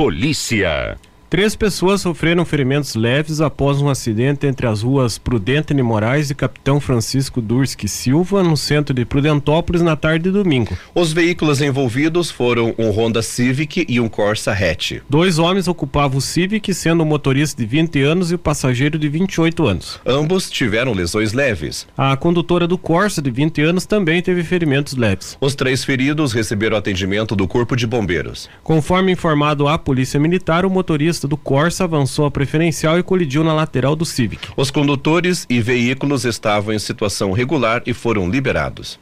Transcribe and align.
Polícia. 0.00 0.96
Três 1.30 1.54
pessoas 1.54 2.00
sofreram 2.00 2.44
ferimentos 2.44 2.96
leves 2.96 3.40
após 3.40 3.80
um 3.80 3.88
acidente 3.88 4.48
entre 4.48 4.66
as 4.66 4.82
ruas 4.82 5.16
Prudente 5.16 5.72
de 5.72 5.80
Moraes 5.80 6.28
e 6.28 6.34
Capitão 6.34 6.80
Francisco 6.80 7.40
Durski 7.40 7.86
Silva, 7.86 8.42
no 8.42 8.56
centro 8.56 8.92
de 8.92 9.04
Prudentópolis, 9.04 9.80
na 9.80 9.94
tarde 9.94 10.24
de 10.24 10.32
domingo. 10.32 10.76
Os 10.92 11.12
veículos 11.12 11.60
envolvidos 11.60 12.32
foram 12.32 12.74
um 12.76 12.90
Honda 12.90 13.22
Civic 13.22 13.86
e 13.88 14.00
um 14.00 14.08
Corsa 14.08 14.50
hatch. 14.50 14.94
Dois 15.08 15.38
homens 15.38 15.68
ocupavam 15.68 16.18
o 16.18 16.20
Civic, 16.20 16.74
sendo 16.74 17.04
o 17.04 17.06
motorista 17.06 17.62
de 17.62 17.64
20 17.64 18.02
anos 18.02 18.32
e 18.32 18.34
o 18.34 18.38
passageiro 18.38 18.98
de 18.98 19.08
28 19.08 19.68
anos. 19.68 20.00
Ambos 20.04 20.50
tiveram 20.50 20.92
lesões 20.92 21.32
leves. 21.32 21.86
A 21.96 22.16
condutora 22.16 22.66
do 22.66 22.76
Corsa, 22.76 23.22
de 23.22 23.30
20 23.30 23.62
anos, 23.62 23.86
também 23.86 24.20
teve 24.20 24.42
ferimentos 24.42 24.96
leves. 24.96 25.38
Os 25.40 25.54
três 25.54 25.84
feridos 25.84 26.32
receberam 26.32 26.76
atendimento 26.76 27.36
do 27.36 27.46
Corpo 27.46 27.76
de 27.76 27.86
Bombeiros. 27.86 28.50
Conforme 28.64 29.12
informado 29.12 29.68
à 29.68 29.78
Polícia 29.78 30.18
Militar, 30.18 30.64
o 30.66 30.70
motorista 30.70 31.19
do 31.26 31.36
Corsa 31.36 31.84
avançou 31.84 32.26
a 32.26 32.30
preferencial 32.30 32.98
e 32.98 33.02
colidiu 33.02 33.44
na 33.44 33.52
lateral 33.52 33.96
do 33.96 34.04
Civic. 34.04 34.48
Os 34.56 34.70
condutores 34.70 35.46
e 35.48 35.60
veículos 35.60 36.24
estavam 36.24 36.74
em 36.74 36.78
situação 36.78 37.32
regular 37.32 37.82
e 37.86 37.92
foram 37.92 38.28
liberados. 38.28 38.98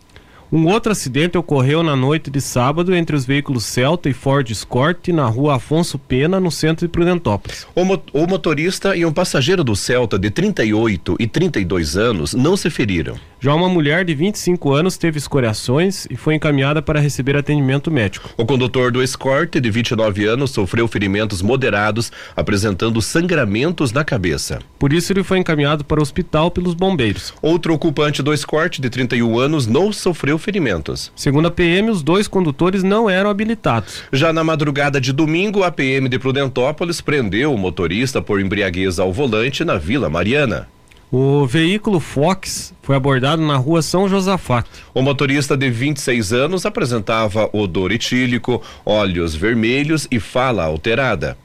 Um 0.50 0.66
outro 0.66 0.90
acidente 0.90 1.36
ocorreu 1.36 1.82
na 1.82 1.94
noite 1.94 2.30
de 2.30 2.40
sábado 2.40 2.94
entre 2.94 3.14
os 3.14 3.26
veículos 3.26 3.64
Celta 3.64 4.08
e 4.08 4.14
Ford 4.14 4.48
Escort 4.48 5.08
na 5.08 5.26
rua 5.26 5.56
Afonso 5.56 5.98
Pena, 5.98 6.40
no 6.40 6.50
centro 6.50 6.86
de 6.86 6.90
Prudentópolis. 6.90 7.66
O, 7.74 7.84
mo 7.84 8.02
o 8.14 8.26
motorista 8.26 8.96
e 8.96 9.04
um 9.04 9.12
passageiro 9.12 9.62
do 9.62 9.76
Celta 9.76 10.18
de 10.18 10.30
38 10.30 11.16
e 11.20 11.26
32 11.26 11.98
anos 11.98 12.32
não 12.32 12.56
se 12.56 12.70
feriram. 12.70 13.16
Já 13.40 13.54
uma 13.54 13.68
mulher 13.68 14.04
de 14.04 14.14
25 14.14 14.72
anos 14.72 14.96
teve 14.96 15.18
escoriações 15.18 16.06
e 16.10 16.16
foi 16.16 16.34
encaminhada 16.34 16.82
para 16.82 16.98
receber 16.98 17.36
atendimento 17.36 17.88
médico. 17.88 18.30
O 18.36 18.44
condutor 18.44 18.90
do 18.90 19.02
Escort, 19.02 19.60
de 19.60 19.70
29 19.70 20.24
anos, 20.24 20.50
sofreu 20.50 20.88
ferimentos 20.88 21.40
moderados, 21.40 22.10
apresentando 22.34 23.00
sangramentos 23.00 23.92
na 23.92 24.02
cabeça. 24.02 24.58
Por 24.78 24.92
isso, 24.92 25.12
ele 25.12 25.22
foi 25.22 25.38
encaminhado 25.38 25.84
para 25.84 26.00
o 26.00 26.02
hospital 26.02 26.50
pelos 26.50 26.74
bombeiros. 26.74 27.32
Outro 27.40 27.74
ocupante 27.74 28.22
do 28.22 28.34
Escort, 28.34 28.80
de 28.80 28.90
31 28.90 29.38
anos, 29.38 29.68
não 29.68 29.92
sofreu 29.92 30.37
ferimentos. 30.38 31.12
Segundo 31.14 31.48
a 31.48 31.50
PM, 31.50 31.90
os 31.90 32.02
dois 32.02 32.28
condutores 32.28 32.82
não 32.82 33.08
eram 33.08 33.30
habilitados. 33.30 34.02
Já 34.12 34.32
na 34.32 34.42
madrugada 34.42 35.00
de 35.00 35.12
domingo, 35.12 35.62
a 35.62 35.70
PM 35.70 36.08
de 36.08 36.18
Prudentópolis 36.18 37.00
prendeu 37.00 37.52
o 37.52 37.58
motorista 37.58 38.22
por 38.22 38.40
embriaguez 38.40 38.98
ao 38.98 39.12
volante 39.12 39.64
na 39.64 39.76
Vila 39.76 40.08
Mariana. 40.08 40.68
O 41.10 41.46
veículo 41.46 42.00
Fox 42.00 42.74
foi 42.82 42.94
abordado 42.94 43.40
na 43.40 43.56
rua 43.56 43.80
São 43.80 44.06
Josafá. 44.06 44.62
O 44.92 45.00
motorista 45.00 45.56
de 45.56 45.70
26 45.70 46.34
anos 46.34 46.66
apresentava 46.66 47.48
odor 47.50 47.92
etílico, 47.92 48.62
olhos 48.84 49.34
vermelhos 49.34 50.06
e 50.10 50.20
fala 50.20 50.64
alterada. 50.64 51.38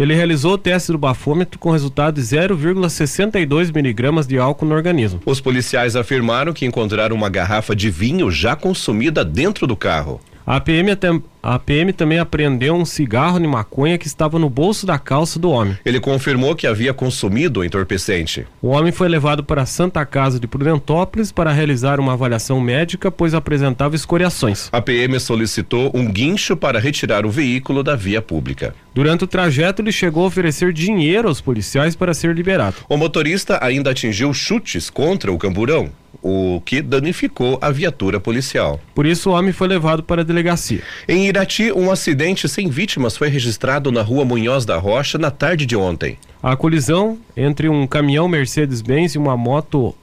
Ele 0.00 0.14
realizou 0.14 0.54
o 0.54 0.58
teste 0.58 0.92
do 0.92 0.96
bafômetro 0.96 1.58
com 1.58 1.70
resultado 1.70 2.14
de 2.14 2.22
0,62 2.22 3.70
miligramas 3.70 4.26
de 4.26 4.38
álcool 4.38 4.64
no 4.64 4.74
organismo. 4.74 5.20
Os 5.26 5.42
policiais 5.42 5.94
afirmaram 5.94 6.54
que 6.54 6.64
encontraram 6.64 7.14
uma 7.14 7.28
garrafa 7.28 7.76
de 7.76 7.90
vinho 7.90 8.30
já 8.30 8.56
consumida 8.56 9.22
dentro 9.22 9.66
do 9.66 9.76
carro. 9.76 10.18
A 10.46 10.58
PM, 10.58 10.96
a 11.42 11.58
PM 11.58 11.92
também 11.92 12.18
apreendeu 12.18 12.74
um 12.74 12.84
cigarro 12.84 13.40
de 13.40 13.46
maconha 13.46 13.96
que 13.96 14.06
estava 14.06 14.38
no 14.38 14.50
bolso 14.50 14.84
da 14.84 14.98
calça 14.98 15.38
do 15.38 15.50
homem. 15.50 15.78
Ele 15.84 15.98
confirmou 15.98 16.54
que 16.54 16.66
havia 16.66 16.92
consumido 16.92 17.60
o 17.60 17.64
entorpecente. 17.64 18.46
O 18.60 18.68
homem 18.68 18.92
foi 18.92 19.08
levado 19.08 19.42
para 19.42 19.62
a 19.62 19.66
Santa 19.66 20.04
Casa 20.04 20.38
de 20.38 20.46
Prudentópolis 20.46 21.32
para 21.32 21.52
realizar 21.52 21.98
uma 21.98 22.12
avaliação 22.12 22.60
médica, 22.60 23.10
pois 23.10 23.32
apresentava 23.32 23.96
escoriações. 23.96 24.68
A 24.70 24.82
PM 24.82 25.18
solicitou 25.18 25.90
um 25.94 26.06
guincho 26.06 26.56
para 26.56 26.78
retirar 26.78 27.24
o 27.24 27.30
veículo 27.30 27.82
da 27.82 27.96
via 27.96 28.20
pública. 28.20 28.74
Durante 28.94 29.24
o 29.24 29.26
trajeto, 29.26 29.80
ele 29.80 29.92
chegou 29.92 30.24
a 30.24 30.26
oferecer 30.26 30.72
dinheiro 30.72 31.28
aos 31.28 31.40
policiais 31.40 31.96
para 31.96 32.12
ser 32.12 32.34
liberado. 32.34 32.76
O 32.88 32.96
motorista 32.96 33.58
ainda 33.62 33.90
atingiu 33.90 34.34
chutes 34.34 34.90
contra 34.90 35.32
o 35.32 35.38
camburão 35.38 35.90
o 36.22 36.60
que 36.64 36.82
danificou 36.82 37.58
a 37.60 37.70
viatura 37.70 38.20
policial. 38.20 38.80
Por 38.94 39.06
isso, 39.06 39.30
o 39.30 39.32
homem 39.32 39.52
foi 39.52 39.68
levado 39.68 40.02
para 40.02 40.22
a 40.22 40.24
delegacia. 40.24 40.82
Em 41.08 41.26
Irati, 41.26 41.72
um 41.72 41.90
acidente 41.90 42.48
sem 42.48 42.68
vítimas 42.68 43.16
foi 43.16 43.28
registrado 43.28 43.90
na 43.90 44.02
rua 44.02 44.24
Munhoz 44.24 44.64
da 44.64 44.76
Rocha 44.76 45.18
na 45.18 45.30
tarde 45.30 45.66
de 45.66 45.76
ontem. 45.76 46.18
A 46.42 46.56
colisão 46.56 47.18
entre 47.36 47.68
um 47.68 47.86
caminhão 47.86 48.28
Mercedes-Benz 48.28 49.14
e 49.14 49.18
uma 49.18 49.36
moto 49.36 49.94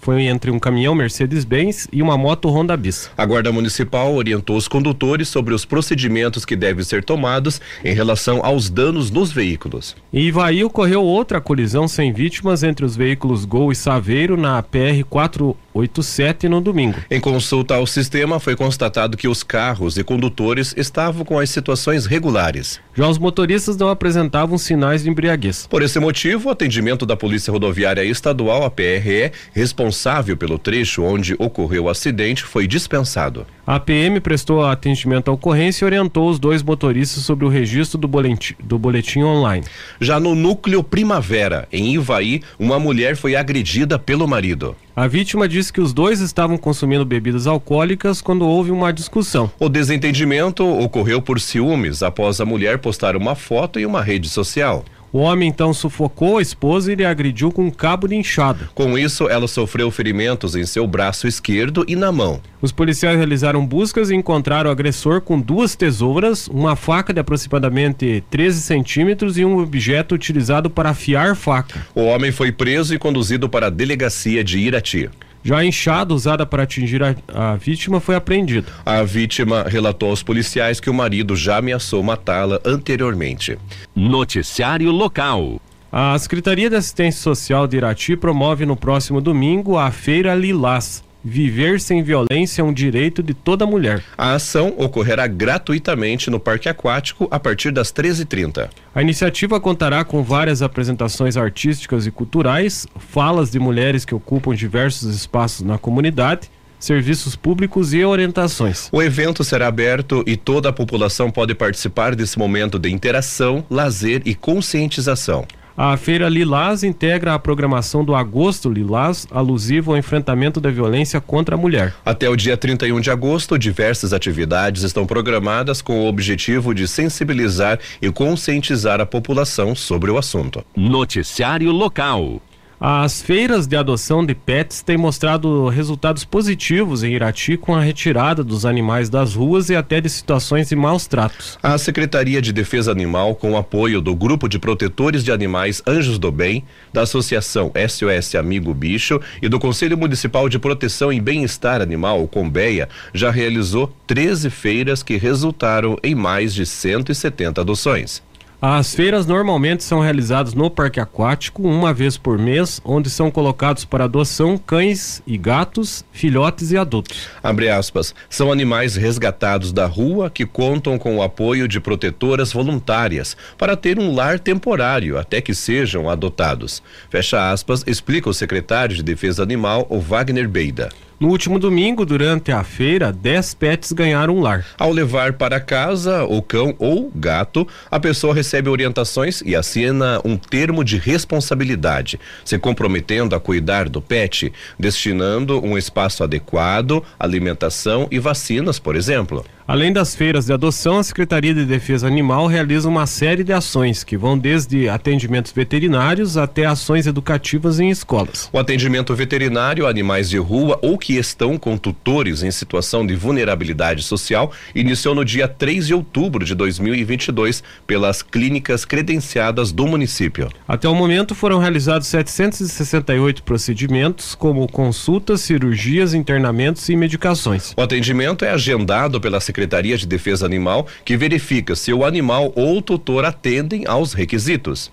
foi 0.00 0.24
entre 0.24 0.50
um 0.50 0.58
caminhão 0.58 0.94
Mercedes-Benz 0.94 1.88
e 1.92 2.02
uma 2.02 2.16
moto 2.16 2.48
Honda 2.48 2.76
Bis. 2.76 3.10
A 3.16 3.26
Guarda 3.26 3.52
Municipal 3.52 4.14
orientou 4.14 4.56
os 4.56 4.68
condutores 4.68 5.28
sobre 5.28 5.54
os 5.54 5.64
procedimentos 5.64 6.44
que 6.44 6.56
devem 6.56 6.84
ser 6.84 7.04
tomados 7.04 7.60
em 7.84 7.94
relação 7.94 8.40
aos 8.44 8.70
danos 8.70 9.10
nos 9.10 9.32
veículos. 9.32 9.96
Em 10.12 10.26
Ivaí 10.26 10.64
ocorreu 10.64 11.02
outra 11.02 11.40
colisão 11.40 11.86
sem 11.88 12.12
vítimas 12.12 12.62
entre 12.62 12.84
os 12.84 12.96
veículos 12.96 13.44
Gol 13.44 13.72
e 13.72 13.76
Saveiro 13.76 14.36
na 14.36 14.62
PR 14.62 15.04
487 15.08 16.48
no 16.48 16.60
domingo. 16.60 16.98
Em 17.10 17.20
consulta 17.20 17.74
ao 17.74 17.86
sistema 17.86 18.40
foi 18.40 18.56
constatado 18.56 19.16
que 19.16 19.28
os 19.28 19.42
carros 19.42 19.98
e 19.98 20.04
condutores 20.04 20.74
estavam 20.76 21.24
com 21.24 21.38
as 21.38 21.50
situações 21.50 22.06
regulares. 22.06 22.80
Já 22.98 23.06
os 23.06 23.16
motoristas 23.16 23.76
não 23.76 23.90
apresentavam 23.90 24.58
sinais 24.58 25.04
de 25.04 25.08
embriaguez. 25.08 25.68
Por 25.68 25.82
esse 25.82 26.00
motivo, 26.00 26.48
o 26.48 26.50
atendimento 26.50 27.06
da 27.06 27.16
Polícia 27.16 27.52
Rodoviária 27.52 28.02
Estadual, 28.02 28.64
a 28.64 28.70
PRE, 28.72 29.30
responsável 29.52 30.36
pelo 30.36 30.58
trecho 30.58 31.04
onde 31.04 31.36
ocorreu 31.38 31.84
o 31.84 31.88
acidente, 31.88 32.42
foi 32.42 32.66
dispensado. 32.66 33.46
A 33.64 33.78
PM 33.78 34.18
prestou 34.18 34.66
atendimento 34.66 35.30
à 35.30 35.34
ocorrência 35.34 35.84
e 35.84 35.86
orientou 35.86 36.28
os 36.28 36.40
dois 36.40 36.60
motoristas 36.60 37.22
sobre 37.22 37.44
o 37.44 37.48
registro 37.48 37.98
do 37.98 38.08
boletim, 38.08 38.56
do 38.58 38.76
boletim 38.76 39.22
online. 39.22 39.64
Já 40.00 40.18
no 40.18 40.34
núcleo 40.34 40.82
Primavera, 40.82 41.68
em 41.70 41.94
Ivaí, 41.94 42.42
uma 42.58 42.80
mulher 42.80 43.14
foi 43.14 43.36
agredida 43.36 43.96
pelo 43.96 44.26
marido. 44.26 44.74
A 44.98 45.06
vítima 45.06 45.46
disse 45.46 45.72
que 45.72 45.80
os 45.80 45.92
dois 45.92 46.18
estavam 46.18 46.58
consumindo 46.58 47.04
bebidas 47.04 47.46
alcoólicas 47.46 48.20
quando 48.20 48.44
houve 48.44 48.72
uma 48.72 48.92
discussão. 48.92 49.48
O 49.56 49.68
desentendimento 49.68 50.66
ocorreu 50.66 51.22
por 51.22 51.38
ciúmes 51.38 52.02
após 52.02 52.40
a 52.40 52.44
mulher 52.44 52.78
postar 52.78 53.14
uma 53.14 53.36
foto 53.36 53.78
em 53.78 53.86
uma 53.86 54.02
rede 54.02 54.28
social. 54.28 54.84
O 55.12 55.18
homem 55.18 55.48
então 55.48 55.72
sufocou 55.72 56.38
a 56.38 56.42
esposa 56.42 56.92
e 56.92 56.94
lhe 56.94 57.04
agrediu 57.04 57.50
com 57.50 57.66
um 57.66 57.70
cabo 57.70 58.06
de 58.06 58.14
enxada. 58.14 58.68
Com 58.74 58.98
isso, 58.98 59.28
ela 59.28 59.48
sofreu 59.48 59.90
ferimentos 59.90 60.54
em 60.54 60.66
seu 60.66 60.86
braço 60.86 61.26
esquerdo 61.26 61.84
e 61.88 61.96
na 61.96 62.12
mão. 62.12 62.40
Os 62.60 62.72
policiais 62.72 63.16
realizaram 63.16 63.64
buscas 63.64 64.10
e 64.10 64.14
encontraram 64.14 64.68
o 64.68 64.72
agressor 64.72 65.20
com 65.20 65.40
duas 65.40 65.74
tesouras, 65.74 66.48
uma 66.48 66.76
faca 66.76 67.12
de 67.12 67.20
aproximadamente 67.20 68.22
13 68.30 68.60
centímetros 68.60 69.38
e 69.38 69.44
um 69.44 69.58
objeto 69.58 70.14
utilizado 70.14 70.68
para 70.68 70.90
afiar 70.90 71.34
faca. 71.36 71.86
O 71.94 72.02
homem 72.02 72.30
foi 72.30 72.52
preso 72.52 72.94
e 72.94 72.98
conduzido 72.98 73.48
para 73.48 73.68
a 73.68 73.70
delegacia 73.70 74.44
de 74.44 74.58
Irati. 74.58 75.08
Já 75.48 75.60
a 75.60 75.64
enxada 75.64 76.12
usada 76.12 76.44
para 76.44 76.64
atingir 76.64 77.02
a, 77.02 77.14
a, 77.32 77.56
vítima 77.56 78.00
foi 78.00 78.14
apreendida. 78.14 78.70
A 78.84 79.02
vítima 79.02 79.64
relatou 79.66 80.10
aos 80.10 80.22
policiais 80.22 80.78
que 80.78 80.90
o 80.90 80.94
marido 80.94 81.34
já 81.34 81.56
ameaçou 81.56 82.02
matá-la 82.02 82.60
anteriormente. 82.66 83.58
Noticiário 83.96 84.90
local. 84.90 85.58
A 85.90 86.18
Secretaria 86.18 86.68
de 86.68 86.76
Assistência 86.76 87.22
Social 87.22 87.66
de 87.66 87.78
Irati 87.78 88.14
promove 88.14 88.66
no 88.66 88.76
próximo 88.76 89.22
domingo 89.22 89.78
a 89.78 89.90
Feira 89.90 90.34
Lilás. 90.34 91.02
Viver 91.24 91.80
sem 91.80 92.00
violência 92.00 92.62
é 92.62 92.64
um 92.64 92.72
direito 92.72 93.22
de 93.22 93.34
toda 93.34 93.66
mulher. 93.66 94.04
A 94.16 94.34
ação 94.34 94.74
ocorrerá 94.78 95.26
gratuitamente 95.26 96.30
no 96.30 96.38
Parque 96.38 96.68
Aquático 96.68 97.26
a 97.30 97.40
partir 97.40 97.72
das 97.72 97.92
13h30. 97.92 98.70
A 98.94 99.02
iniciativa 99.02 99.60
contará 99.60 100.04
com 100.04 100.22
várias 100.22 100.62
apresentações 100.62 101.36
artísticas 101.36 102.06
e 102.06 102.12
culturais, 102.12 102.86
falas 102.98 103.50
de 103.50 103.58
mulheres 103.58 104.04
que 104.04 104.14
ocupam 104.14 104.54
diversos 104.54 105.12
espaços 105.12 105.62
na 105.62 105.76
comunidade, 105.76 106.48
serviços 106.78 107.34
públicos 107.34 107.92
e 107.92 108.04
orientações. 108.04 108.88
O 108.92 109.02
evento 109.02 109.42
será 109.42 109.66
aberto 109.66 110.22
e 110.24 110.36
toda 110.36 110.68
a 110.68 110.72
população 110.72 111.32
pode 111.32 111.52
participar 111.52 112.14
desse 112.14 112.38
momento 112.38 112.78
de 112.78 112.90
interação, 112.90 113.64
lazer 113.68 114.22
e 114.24 114.36
conscientização. 114.36 115.44
A 115.80 115.96
Feira 115.96 116.28
Lilás 116.28 116.82
integra 116.82 117.34
a 117.34 117.38
programação 117.38 118.04
do 118.04 118.12
Agosto 118.12 118.68
Lilás, 118.68 119.28
alusivo 119.30 119.92
ao 119.92 119.96
enfrentamento 119.96 120.60
da 120.60 120.72
violência 120.72 121.20
contra 121.20 121.54
a 121.54 121.58
mulher. 121.58 121.94
Até 122.04 122.28
o 122.28 122.34
dia 122.34 122.56
31 122.56 123.00
de 123.00 123.12
agosto, 123.12 123.56
diversas 123.56 124.12
atividades 124.12 124.82
estão 124.82 125.06
programadas 125.06 125.80
com 125.80 126.00
o 126.00 126.08
objetivo 126.08 126.74
de 126.74 126.88
sensibilizar 126.88 127.78
e 128.02 128.10
conscientizar 128.10 129.00
a 129.00 129.06
população 129.06 129.72
sobre 129.76 130.10
o 130.10 130.18
assunto. 130.18 130.64
Noticiário 130.76 131.70
local. 131.70 132.42
As 132.80 133.20
feiras 133.20 133.66
de 133.66 133.76
adoção 133.76 134.24
de 134.24 134.36
pets 134.36 134.82
têm 134.82 134.96
mostrado 134.96 135.66
resultados 135.68 136.24
positivos 136.24 137.02
em 137.02 137.12
Irati 137.12 137.56
com 137.56 137.74
a 137.74 137.80
retirada 137.80 138.44
dos 138.44 138.64
animais 138.64 139.10
das 139.10 139.34
ruas 139.34 139.68
e 139.68 139.74
até 139.74 140.00
de 140.00 140.08
situações 140.08 140.68
de 140.68 140.76
maus 140.76 141.04
tratos. 141.04 141.58
A 141.60 141.76
Secretaria 141.76 142.40
de 142.40 142.52
Defesa 142.52 142.92
Animal, 142.92 143.34
com 143.34 143.52
o 143.52 143.56
apoio 143.56 144.00
do 144.00 144.14
Grupo 144.14 144.48
de 144.48 144.60
Protetores 144.60 145.24
de 145.24 145.32
Animais 145.32 145.82
Anjos 145.88 146.20
do 146.20 146.30
Bem, 146.30 146.62
da 146.92 147.02
Associação 147.02 147.72
SOS 147.88 148.36
Amigo 148.36 148.72
Bicho 148.72 149.20
e 149.42 149.48
do 149.48 149.58
Conselho 149.58 149.98
Municipal 149.98 150.48
de 150.48 150.60
Proteção 150.60 151.12
e 151.12 151.20
Bem-Estar 151.20 151.82
Animal, 151.82 152.28
Combeia, 152.28 152.88
já 153.12 153.32
realizou 153.32 153.92
13 154.06 154.50
feiras 154.50 155.02
que 155.02 155.16
resultaram 155.16 155.96
em 156.00 156.14
mais 156.14 156.54
de 156.54 156.64
170 156.64 157.60
adoções. 157.60 158.22
As 158.60 158.92
feiras 158.92 159.24
normalmente 159.24 159.84
são 159.84 160.00
realizadas 160.00 160.52
no 160.52 160.68
parque 160.68 160.98
aquático 160.98 161.62
uma 161.62 161.94
vez 161.94 162.16
por 162.16 162.36
mês, 162.36 162.80
onde 162.84 163.08
são 163.08 163.30
colocados 163.30 163.84
para 163.84 164.02
adoção 164.02 164.58
cães 164.58 165.22
e 165.24 165.38
gatos, 165.38 166.04
filhotes 166.10 166.72
e 166.72 166.76
adultos. 166.76 167.28
Abre 167.40 167.68
aspas. 167.68 168.12
São 168.28 168.50
animais 168.50 168.96
resgatados 168.96 169.72
da 169.72 169.86
rua 169.86 170.28
que 170.28 170.44
contam 170.44 170.98
com 170.98 171.18
o 171.18 171.22
apoio 171.22 171.68
de 171.68 171.78
protetoras 171.78 172.52
voluntárias 172.52 173.36
para 173.56 173.76
ter 173.76 173.96
um 173.96 174.12
lar 174.12 174.40
temporário 174.40 175.16
até 175.16 175.40
que 175.40 175.54
sejam 175.54 176.10
adotados. 176.10 176.82
Fecha 177.08 177.52
aspas, 177.52 177.84
explica 177.86 178.28
o 178.28 178.34
secretário 178.34 178.96
de 178.96 179.04
Defesa 179.04 179.40
Animal, 179.40 179.86
o 179.88 180.00
Wagner 180.00 180.48
Beida. 180.48 180.88
No 181.20 181.30
último 181.30 181.58
domingo, 181.58 182.06
durante 182.06 182.52
a 182.52 182.62
feira, 182.62 183.12
10 183.12 183.54
pets 183.54 183.90
ganharam 183.90 184.36
um 184.36 184.40
lar. 184.40 184.64
Ao 184.78 184.92
levar 184.92 185.32
para 185.32 185.58
casa 185.58 186.22
o 186.22 186.40
cão 186.40 186.76
ou 186.78 187.10
gato, 187.12 187.66
a 187.90 187.98
pessoa 187.98 188.32
recebe 188.32 188.70
orientações 188.70 189.42
e 189.44 189.56
assina 189.56 190.20
um 190.24 190.36
termo 190.36 190.84
de 190.84 190.96
responsabilidade, 190.96 192.20
se 192.44 192.56
comprometendo 192.56 193.34
a 193.34 193.40
cuidar 193.40 193.88
do 193.88 194.00
pet, 194.00 194.52
destinando 194.78 195.60
um 195.60 195.76
espaço 195.76 196.22
adequado, 196.22 197.02
alimentação 197.18 198.06
e 198.12 198.20
vacinas, 198.20 198.78
por 198.78 198.94
exemplo. 198.94 199.44
Além 199.68 199.92
das 199.92 200.14
feiras 200.14 200.46
de 200.46 200.52
adoção, 200.54 200.98
a 200.98 201.04
Secretaria 201.04 201.52
de 201.52 201.66
Defesa 201.66 202.06
Animal 202.06 202.46
realiza 202.46 202.88
uma 202.88 203.06
série 203.06 203.44
de 203.44 203.52
ações 203.52 204.02
que 204.02 204.16
vão 204.16 204.38
desde 204.38 204.88
atendimentos 204.88 205.52
veterinários 205.52 206.38
até 206.38 206.64
ações 206.64 207.06
educativas 207.06 207.78
em 207.78 207.90
escolas. 207.90 208.48
O 208.50 208.58
atendimento 208.58 209.14
veterinário 209.14 209.86
a 209.86 209.90
animais 209.90 210.30
de 210.30 210.38
rua 210.38 210.78
ou 210.80 210.96
que 210.96 211.18
estão 211.18 211.58
com 211.58 211.76
tutores 211.76 212.42
em 212.42 212.50
situação 212.50 213.06
de 213.06 213.14
vulnerabilidade 213.14 214.02
social 214.04 214.50
iniciou 214.74 215.14
no 215.14 215.22
dia 215.22 215.46
3 215.46 215.88
de 215.88 215.92
outubro 215.92 216.46
de 216.46 216.54
2022 216.54 217.62
pelas 217.86 218.22
clínicas 218.22 218.86
credenciadas 218.86 219.70
do 219.70 219.86
município. 219.86 220.48
Até 220.66 220.88
o 220.88 220.94
momento 220.94 221.34
foram 221.34 221.58
realizados 221.58 222.08
768 222.08 223.42
procedimentos, 223.42 224.34
como 224.34 224.66
consultas, 224.66 225.42
cirurgias, 225.42 226.14
internamentos 226.14 226.88
e 226.88 226.96
medicações. 226.96 227.74
O 227.76 227.82
atendimento 227.82 228.46
é 228.46 228.50
agendado 228.50 229.20
pela 229.20 229.38
Secretaria 229.40 229.57
Secretaria 229.58 229.98
de 229.98 230.06
Defesa 230.06 230.46
Animal, 230.46 230.86
que 231.04 231.16
verifica 231.16 231.74
se 231.74 231.92
o 231.92 232.04
animal 232.04 232.52
ou 232.54 232.78
o 232.78 232.82
tutor 232.82 233.24
atendem 233.24 233.84
aos 233.88 234.12
requisitos. 234.12 234.92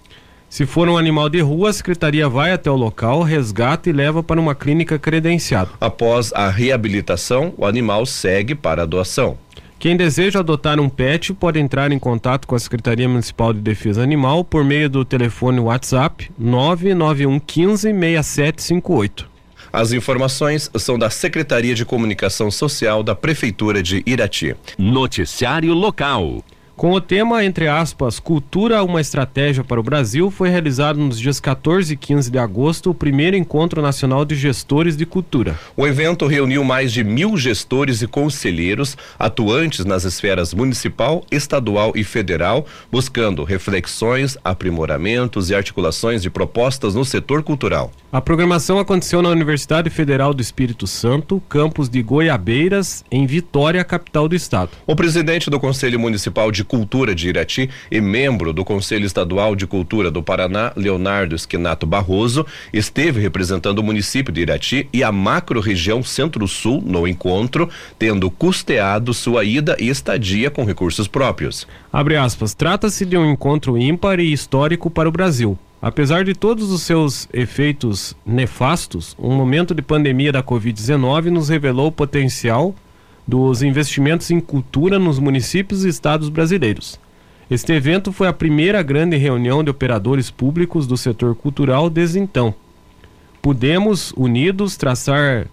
Se 0.50 0.66
for 0.66 0.90
um 0.90 0.98
animal 0.98 1.30
de 1.30 1.40
rua, 1.40 1.70
a 1.70 1.74
secretaria 1.74 2.28
vai 2.28 2.52
até 2.52 2.72
o 2.72 2.76
local, 2.76 3.22
resgata 3.22 3.90
e 3.90 3.94
leva 3.94 4.24
para 4.24 4.40
uma 4.40 4.56
clínica 4.56 4.98
credenciada. 4.98 5.70
Após 5.80 6.34
a 6.34 6.50
reabilitação, 6.50 7.54
o 7.58 7.66
animal 7.66 8.08
segue 8.08 8.56
para 8.56 8.84
a 8.84 8.86
doação. 8.88 9.38
Quem 9.78 9.96
deseja 9.96 10.40
adotar 10.40 10.80
um 10.80 10.90
pet 10.90 11.32
pode 11.34 11.60
entrar 11.60 11.92
em 11.92 12.00
contato 12.00 12.48
com 12.48 12.56
a 12.56 12.60
Secretaria 12.60 13.08
Municipal 13.08 13.54
de 13.54 13.60
Defesa 13.60 14.02
Animal 14.02 14.44
por 14.44 14.64
meio 14.64 14.90
do 14.90 15.06
telefone 15.06 15.60
WhatsApp 15.60 16.32
991 16.40 17.40
15 17.40 17.94
6758. 17.94 19.35
As 19.76 19.92
informações 19.92 20.72
são 20.78 20.98
da 20.98 21.10
Secretaria 21.10 21.76
de 21.76 21.84
Comunicação 21.84 22.50
Social 22.50 23.04
da 23.04 23.14
Prefeitura 23.14 23.84
de 23.84 24.02
Irati. 24.06 24.56
Noticiário 24.78 25.74
local. 25.74 26.42
Com 26.76 26.92
o 26.92 27.00
tema, 27.00 27.46
entre 27.46 27.70
aspas, 27.70 28.20
Cultura, 28.20 28.84
uma 28.84 29.00
estratégia 29.00 29.64
para 29.64 29.80
o 29.80 29.84
Brasil, 29.84 30.30
foi 30.30 30.50
realizado 30.50 31.00
nos 31.00 31.18
dias 31.18 31.40
14 31.40 31.94
e 31.94 31.96
15 31.96 32.30
de 32.30 32.38
agosto 32.38 32.90
o 32.90 32.94
primeiro 32.94 33.38
Encontro 33.38 33.82
Nacional 33.82 34.26
de 34.26 34.36
Gestores 34.36 34.98
de 34.98 35.06
Cultura. 35.06 35.58
O 35.78 35.88
evento 35.88 36.28
reuniu 36.28 36.66
mais 36.66 36.92
de 36.92 37.02
mil 37.02 37.38
gestores 37.38 38.02
e 38.02 38.08
conselheiros 38.08 38.98
atuantes 39.18 39.86
nas 39.86 40.04
esferas 40.04 40.54
municipal, 40.54 41.24
estadual 41.32 41.94
e 41.96 42.04
federal, 42.04 42.66
buscando 42.92 43.46
reflexões, 43.46 44.38
aprimoramentos 44.44 45.50
e 45.50 45.56
articulações 45.56 46.22
de 46.22 46.30
propostas 46.30 46.94
no 46.94 47.06
setor 47.06 47.42
cultural. 47.42 47.90
A 48.12 48.20
programação 48.20 48.80
aconteceu 48.80 49.22
na 49.22 49.30
Universidade 49.30 49.90
Federal 49.90 50.34
do 50.34 50.42
Espírito 50.42 50.88
Santo, 50.88 51.42
campus 51.48 51.88
de 51.88 52.04
Goiabeiras, 52.04 53.06
em 53.10 53.26
Vitória, 53.26 53.82
capital 53.86 54.28
do 54.28 54.36
estado. 54.36 54.72
O 54.86 54.96
presidente 54.96 55.50
do 55.50 55.58
Conselho 55.58 55.98
Municipal 55.98 56.52
de 56.52 56.65
Cultura 56.66 57.16
de 57.16 57.30
Irati 57.30 57.70
e 57.90 58.02
membro 58.02 58.52
do 58.52 58.66
Conselho 58.66 59.06
Estadual 59.06 59.56
de 59.56 59.66
Cultura 59.66 60.12
do 60.12 60.22
Paraná, 60.22 60.74
Leonardo 60.76 61.36
Esquinato 61.36 61.86
Barroso, 61.86 62.46
esteve 62.74 63.22
representando 63.22 63.80
o 63.80 63.84
município 63.84 64.34
de 64.34 64.42
Irati 64.42 64.90
e 64.92 65.04
a 65.04 65.12
macro-região 65.12 66.04
Centro-Sul 66.04 66.84
no 66.86 67.08
encontro, 67.08 67.70
tendo 67.98 68.30
custeado 68.30 69.14
sua 69.14 69.46
ida 69.46 69.78
e 69.80 69.88
estadia 69.88 70.52
com 70.52 70.66
recursos 70.66 71.08
próprios. 71.08 71.68
Abre 71.94 72.18
aspas, 72.18 72.54
trata-se 72.54 73.06
de 73.06 73.18
um 73.18 73.32
encontro 73.32 73.78
ímpar 73.78 74.20
e 74.20 74.34
histórico 74.34 74.90
para 74.90 75.08
o 75.08 75.12
Brasil 75.12 75.58
Apesar 75.86 76.24
de 76.24 76.34
todos 76.34 76.72
os 76.72 76.82
seus 76.82 77.30
efeitos 77.32 78.16
nefastos, 78.26 79.16
um 79.20 79.36
momento 79.36 79.76
de 79.76 79.84
pandemia 79.84 80.32
da 80.32 80.42
Covid-19 80.42 81.26
nos 81.26 81.48
revelou 81.48 81.90
o 81.90 81.92
potencial 81.92 82.74
dos 83.28 83.62
investimentos 83.62 84.30
em 84.32 84.40
cultura 84.40 85.00
nos 85.00 85.20
municípios 85.20 85.84
e 85.84 85.90
estados 85.90 86.30
brasileiros. 86.30 87.00
Este 87.50 87.74
evento 87.74 88.12
foi 88.12 88.28
a 88.28 88.34
primeira 88.34 88.82
grande 88.82 89.18
reunião 89.18 89.64
de 89.64 89.70
operadores 89.70 90.32
públicos 90.32 90.88
do 90.88 90.98
setor 90.98 91.36
cultural 91.36 91.90
desde 91.90 92.20
então. 92.20 92.54
Pudemos, 93.42 94.12
unidos, 94.18 94.76
traçar 94.78 95.48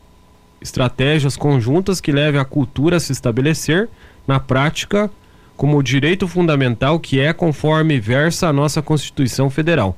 estratégias 0.61 1.37
conjuntas 1.37 2.01
que 2.01 2.13
levem 2.13 2.41
a 2.41 2.45
cultura 2.45 2.97
a 2.97 3.01
se 3.01 3.13
estabelecer 3.13 3.89
na 4.27 4.39
prática 4.39 5.11
como 5.57 5.77
o 5.77 5.83
direito 5.83 6.27
fundamental 6.27 6.99
que 6.99 7.21
é 7.21 7.33
conforme 7.33 8.01
versa 8.01 8.49
a 8.49 8.53
nossa 8.53 8.81
Constituição 8.81 9.51
Federal 9.51 9.97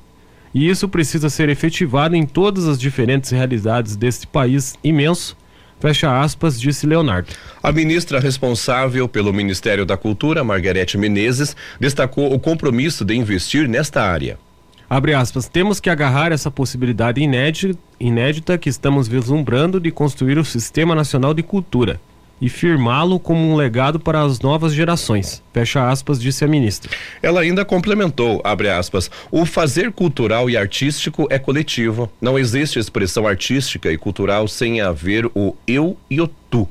e 0.55 0.69
isso 0.69 0.87
precisa 0.87 1.29
ser 1.29 1.49
efetivado 1.49 2.15
em 2.15 2.25
todas 2.25 2.65
as 2.65 2.79
diferentes 2.79 3.29
realidades 3.29 3.97
deste 3.97 4.25
país 4.25 4.75
imenso. 4.81 5.35
Fecha 5.79 6.21
aspas, 6.21 6.59
disse 6.59 6.85
Leonardo. 6.87 7.27
A 7.61 7.71
ministra 7.71 8.19
responsável 8.19 9.07
pelo 9.07 9.33
Ministério 9.33 9.85
da 9.85 9.97
Cultura, 9.97 10.43
Margarete 10.43 10.97
Menezes, 10.97 11.55
destacou 11.79 12.33
o 12.33 12.39
compromisso 12.39 13.03
de 13.03 13.13
investir 13.15 13.67
nesta 13.67 14.01
área. 14.03 14.37
Abre 14.89 15.13
aspas, 15.13 15.47
temos 15.47 15.79
que 15.79 15.89
agarrar 15.89 16.31
essa 16.31 16.51
possibilidade 16.51 17.19
inédita, 17.19 17.77
inédita 17.99 18.57
que 18.57 18.69
estamos 18.69 19.07
vislumbrando 19.07 19.79
de 19.79 19.91
construir 19.91 20.37
o 20.37 20.45
Sistema 20.45 20.93
Nacional 20.93 21.33
de 21.33 21.43
Cultura 21.43 21.99
e 22.41 22.49
firmá-lo 22.49 23.19
como 23.19 23.39
um 23.39 23.55
legado 23.55 23.99
para 23.99 24.21
as 24.21 24.39
novas 24.39 24.73
gerações. 24.73 25.41
Fecha 25.53 25.89
aspas, 25.89 26.21
disse 26.21 26.43
a 26.43 26.47
ministra. 26.47 26.91
Ela 27.21 27.41
ainda 27.41 27.63
complementou, 27.63 28.41
abre 28.43 28.69
aspas, 28.69 29.09
o 29.31 29.45
fazer 29.45 29.91
cultural 29.91 30.49
e 30.49 30.57
artístico 30.57 31.27
é 31.29 31.39
coletivo. 31.39 32.11
Não 32.19 32.37
existe 32.37 32.79
expressão 32.79 33.27
artística 33.27 33.91
e 33.91 33.97
cultural 33.97 34.47
sem 34.47 34.81
haver 34.81 35.25
o 35.33 35.55
eu 35.67 35.97
e 36.09 36.19
o 36.19 36.27
tu. 36.27 36.67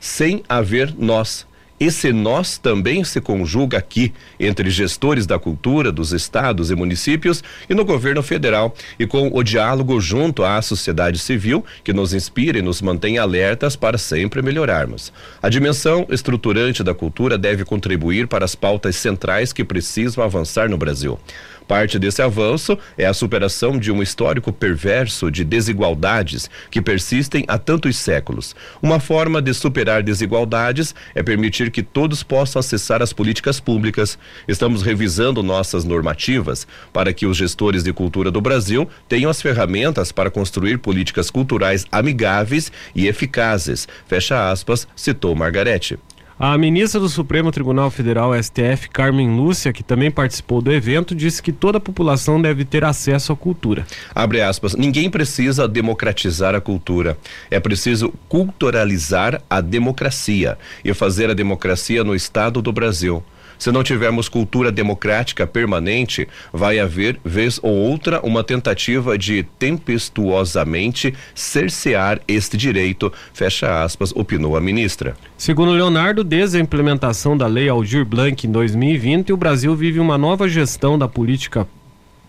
Sem 0.00 0.42
haver 0.48 0.94
nós. 0.98 1.46
Esse 1.86 2.14
nós 2.14 2.56
também 2.56 3.04
se 3.04 3.20
conjuga 3.20 3.76
aqui, 3.76 4.10
entre 4.40 4.70
gestores 4.70 5.26
da 5.26 5.38
cultura 5.38 5.92
dos 5.92 6.14
estados 6.14 6.70
e 6.70 6.74
municípios 6.74 7.44
e 7.68 7.74
no 7.74 7.84
governo 7.84 8.22
federal, 8.22 8.74
e 8.98 9.06
com 9.06 9.28
o 9.30 9.42
diálogo 9.42 10.00
junto 10.00 10.42
à 10.44 10.62
sociedade 10.62 11.18
civil, 11.18 11.62
que 11.84 11.92
nos 11.92 12.14
inspira 12.14 12.58
e 12.58 12.62
nos 12.62 12.80
mantém 12.80 13.18
alertas 13.18 13.76
para 13.76 13.98
sempre 13.98 14.40
melhorarmos. 14.40 15.12
A 15.42 15.50
dimensão 15.50 16.06
estruturante 16.08 16.82
da 16.82 16.94
cultura 16.94 17.36
deve 17.36 17.66
contribuir 17.66 18.28
para 18.28 18.46
as 18.46 18.54
pautas 18.54 18.96
centrais 18.96 19.52
que 19.52 19.62
precisam 19.62 20.24
avançar 20.24 20.70
no 20.70 20.78
Brasil. 20.78 21.18
Parte 21.66 21.98
desse 21.98 22.20
avanço 22.20 22.78
é 22.96 23.06
a 23.06 23.14
superação 23.14 23.78
de 23.78 23.90
um 23.90 24.02
histórico 24.02 24.52
perverso 24.52 25.30
de 25.30 25.44
desigualdades 25.44 26.50
que 26.70 26.82
persistem 26.82 27.44
há 27.48 27.56
tantos 27.56 27.96
séculos. 27.96 28.54
Uma 28.82 29.00
forma 29.00 29.40
de 29.40 29.54
superar 29.54 30.02
desigualdades 30.02 30.94
é 31.14 31.22
permitir 31.22 31.70
que 31.70 31.82
todos 31.82 32.22
possam 32.22 32.60
acessar 32.60 33.02
as 33.02 33.12
políticas 33.12 33.60
públicas. 33.60 34.18
Estamos 34.46 34.82
revisando 34.82 35.42
nossas 35.42 35.84
normativas 35.84 36.66
para 36.92 37.12
que 37.12 37.26
os 37.26 37.36
gestores 37.36 37.82
de 37.82 37.92
cultura 37.92 38.30
do 38.30 38.40
Brasil 38.40 38.88
tenham 39.08 39.30
as 39.30 39.40
ferramentas 39.40 40.12
para 40.12 40.30
construir 40.30 40.78
políticas 40.78 41.30
culturais 41.30 41.86
amigáveis 41.90 42.70
e 42.94 43.06
eficazes. 43.06 43.88
Fecha 44.06 44.50
aspas, 44.50 44.86
citou 44.94 45.34
Margarete. 45.34 45.98
A 46.36 46.58
ministra 46.58 46.98
do 46.98 47.08
Supremo 47.08 47.52
Tribunal 47.52 47.92
Federal, 47.92 48.32
STF, 48.34 48.90
Carmen 48.90 49.36
Lúcia, 49.36 49.72
que 49.72 49.84
também 49.84 50.10
participou 50.10 50.60
do 50.60 50.72
evento, 50.72 51.14
disse 51.14 51.40
que 51.40 51.52
toda 51.52 51.78
a 51.78 51.80
população 51.80 52.42
deve 52.42 52.64
ter 52.64 52.82
acesso 52.84 53.32
à 53.32 53.36
cultura. 53.36 53.86
Abre 54.12 54.42
aspas, 54.42 54.74
ninguém 54.74 55.08
precisa 55.08 55.68
democratizar 55.68 56.52
a 56.52 56.60
cultura. 56.60 57.16
É 57.48 57.60
preciso 57.60 58.12
culturalizar 58.28 59.40
a 59.48 59.60
democracia 59.60 60.58
e 60.84 60.92
fazer 60.92 61.30
a 61.30 61.34
democracia 61.34 62.02
no 62.02 62.16
Estado 62.16 62.60
do 62.60 62.72
Brasil. 62.72 63.22
Se 63.58 63.70
não 63.70 63.82
tivermos 63.82 64.28
cultura 64.28 64.70
democrática 64.70 65.46
permanente, 65.46 66.28
vai 66.52 66.78
haver, 66.78 67.18
vez 67.24 67.58
ou 67.62 67.72
outra, 67.72 68.20
uma 68.22 68.42
tentativa 68.42 69.16
de 69.16 69.42
tempestuosamente 69.58 71.14
cercear 71.34 72.20
este 72.26 72.56
direito, 72.56 73.12
fecha 73.32 73.82
aspas, 73.82 74.12
opinou 74.14 74.56
a 74.56 74.60
ministra. 74.60 75.16
Segundo 75.36 75.72
Leonardo, 75.72 76.24
desde 76.24 76.58
a 76.58 76.60
implementação 76.60 77.36
da 77.36 77.46
Lei 77.46 77.68
Aldir 77.68 78.04
Blanc 78.04 78.46
em 78.46 78.50
2020, 78.50 79.32
o 79.32 79.36
Brasil 79.36 79.74
vive 79.74 80.00
uma 80.00 80.18
nova 80.18 80.48
gestão 80.48 80.98
da 80.98 81.08
política 81.08 81.66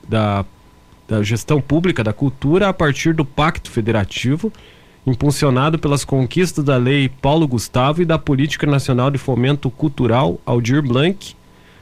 da, 0.07 0.45
da 1.07 1.23
gestão 1.23 1.59
pública 1.59 2.03
da 2.03 2.13
cultura 2.13 2.69
a 2.69 2.73
partir 2.73 3.13
do 3.13 3.25
Pacto 3.25 3.69
Federativo 3.71 4.51
impulsionado 5.05 5.77
pelas 5.77 6.03
conquistas 6.03 6.63
da 6.63 6.77
Lei 6.77 7.07
Paulo 7.09 7.47
Gustavo 7.47 8.01
e 8.01 8.05
da 8.05 8.17
Política 8.17 8.65
Nacional 8.65 9.11
de 9.11 9.17
Fomento 9.17 9.69
Cultural 9.69 10.39
Aldir 10.45 10.81
Blanc, 10.81 11.35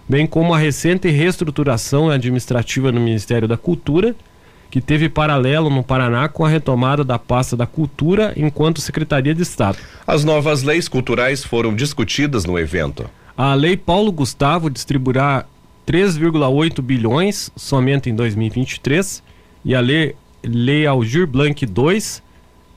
bem 0.08 0.28
como 0.28 0.54
a 0.54 0.58
recente 0.58 1.10
reestruturação 1.10 2.10
administrativa 2.10 2.92
no 2.92 3.00
Ministério 3.00 3.48
da 3.48 3.56
Cultura, 3.56 4.16
que 4.70 4.82
teve 4.82 5.08
paralelo 5.08 5.70
no 5.70 5.84
Paraná 5.84 6.28
com 6.28 6.44
a 6.44 6.50
retomada 6.50 7.04
da 7.04 7.20
pasta 7.20 7.56
da 7.56 7.68
Cultura 7.68 8.34
enquanto 8.36 8.82
Secretaria 8.82 9.34
de 9.34 9.44
Estado. 9.44 9.78
As 10.06 10.26
novas 10.26 10.64
leis 10.64 10.88
culturais 10.88 11.44
foram 11.44 11.76
discutidas 11.76 12.44
no 12.44 12.58
evento. 12.58 13.10
A 13.38 13.54
Lei 13.54 13.78
Paulo 13.78 14.12
Gustavo 14.12 14.70
distribuirá 14.70 15.46
3,8 15.88 16.82
bilhões 16.82 17.52
somente 17.56 18.10
em 18.10 18.16
2023 18.16 19.22
e 19.64 19.76
a 19.76 19.80
Lei, 19.80 20.16
Lei 20.44 20.88
Aldir 20.88 21.28
Blanc 21.28 21.66
2 21.66 22.23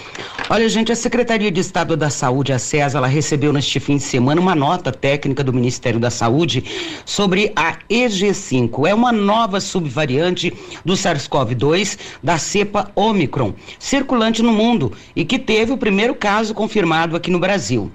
Olha, 0.50 0.68
gente, 0.68 0.92
a 0.92 0.96
Secretaria 0.96 1.50
de 1.50 1.60
Estado 1.60 1.96
da 1.96 2.10
Saúde, 2.10 2.52
a 2.52 2.58
CES, 2.58 2.94
ela 2.94 3.06
recebeu 3.06 3.50
neste 3.50 3.80
fim 3.80 3.96
de 3.96 4.02
semana 4.02 4.38
uma 4.38 4.54
nota 4.54 4.92
técnica 4.92 5.42
do 5.42 5.54
Ministério 5.54 5.98
da 5.98 6.10
Saúde 6.10 6.62
sobre 7.06 7.50
a 7.56 7.78
EG5. 7.88 8.86
É 8.86 8.94
uma 8.94 9.10
nova 9.10 9.58
subvariante 9.58 10.52
do 10.84 10.94
SARS-CoV-2 10.94 11.98
da 12.22 12.38
cepa 12.38 12.90
Omicron, 12.94 13.54
circulante 13.78 14.42
no 14.42 14.52
mundo 14.52 14.92
e 15.14 15.24
que 15.24 15.38
teve 15.38 15.72
o 15.72 15.78
primeiro 15.78 16.14
caso 16.14 16.54
confirmado 16.54 17.16
aqui 17.16 17.30
no 17.30 17.38
Brasil. 17.38 17.90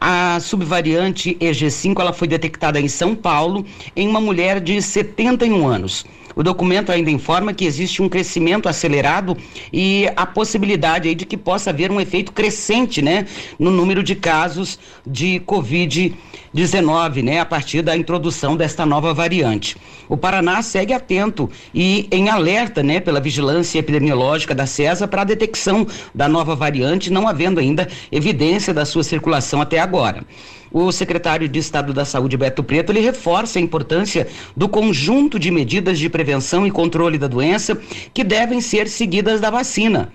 A 0.00 0.38
subvariante 0.40 1.36
EG5 1.40 2.00
ela 2.00 2.12
foi 2.12 2.28
detectada 2.28 2.80
em 2.80 2.88
São 2.88 3.14
Paulo 3.14 3.64
em 3.94 4.08
uma 4.08 4.20
mulher 4.20 4.60
de 4.60 4.80
71 4.80 5.66
anos. 5.66 6.04
O 6.34 6.42
documento 6.42 6.90
ainda 6.90 7.10
informa 7.10 7.52
que 7.52 7.64
existe 7.64 8.02
um 8.02 8.08
crescimento 8.08 8.68
acelerado 8.68 9.36
e 9.72 10.08
a 10.16 10.26
possibilidade 10.26 11.08
aí 11.08 11.14
de 11.14 11.26
que 11.26 11.36
possa 11.36 11.70
haver 11.70 11.90
um 11.90 12.00
efeito 12.00 12.32
crescente, 12.32 13.02
né, 13.02 13.26
no 13.58 13.70
número 13.70 14.02
de 14.02 14.14
casos 14.14 14.78
de 15.06 15.40
Covid-19, 15.46 17.22
né, 17.22 17.40
a 17.40 17.44
partir 17.44 17.82
da 17.82 17.96
introdução 17.96 18.56
desta 18.56 18.86
nova 18.86 19.12
variante. 19.12 19.76
O 20.08 20.16
Paraná 20.16 20.62
segue 20.62 20.92
atento 20.92 21.50
e 21.74 22.08
em 22.10 22.28
alerta, 22.28 22.82
né, 22.82 23.00
pela 23.00 23.20
vigilância 23.20 23.78
epidemiológica 23.78 24.54
da 24.54 24.66
CESA 24.66 25.08
para 25.08 25.22
a 25.22 25.24
detecção 25.24 25.86
da 26.14 26.28
nova 26.28 26.54
variante, 26.54 27.10
não 27.10 27.28
havendo 27.28 27.60
ainda 27.60 27.88
evidência 28.10 28.72
da 28.74 28.84
sua 28.84 29.04
circulação 29.04 29.60
até 29.60 29.78
agora. 29.78 30.24
O 30.72 30.90
secretário 30.90 31.48
de 31.48 31.58
Estado 31.58 31.92
da 31.92 32.04
Saúde, 32.04 32.36
Beto 32.36 32.64
Preto, 32.64 32.90
ele 32.90 33.00
reforça 33.00 33.58
a 33.58 33.62
importância 33.62 34.26
do 34.56 34.68
conjunto 34.68 35.38
de 35.38 35.50
medidas 35.50 35.98
de 35.98 36.08
prevenção 36.08 36.66
e 36.66 36.70
controle 36.70 37.18
da 37.18 37.28
doença 37.28 37.78
que 38.14 38.24
devem 38.24 38.60
ser 38.60 38.88
seguidas 38.88 39.40
da 39.40 39.50
vacina. 39.50 40.10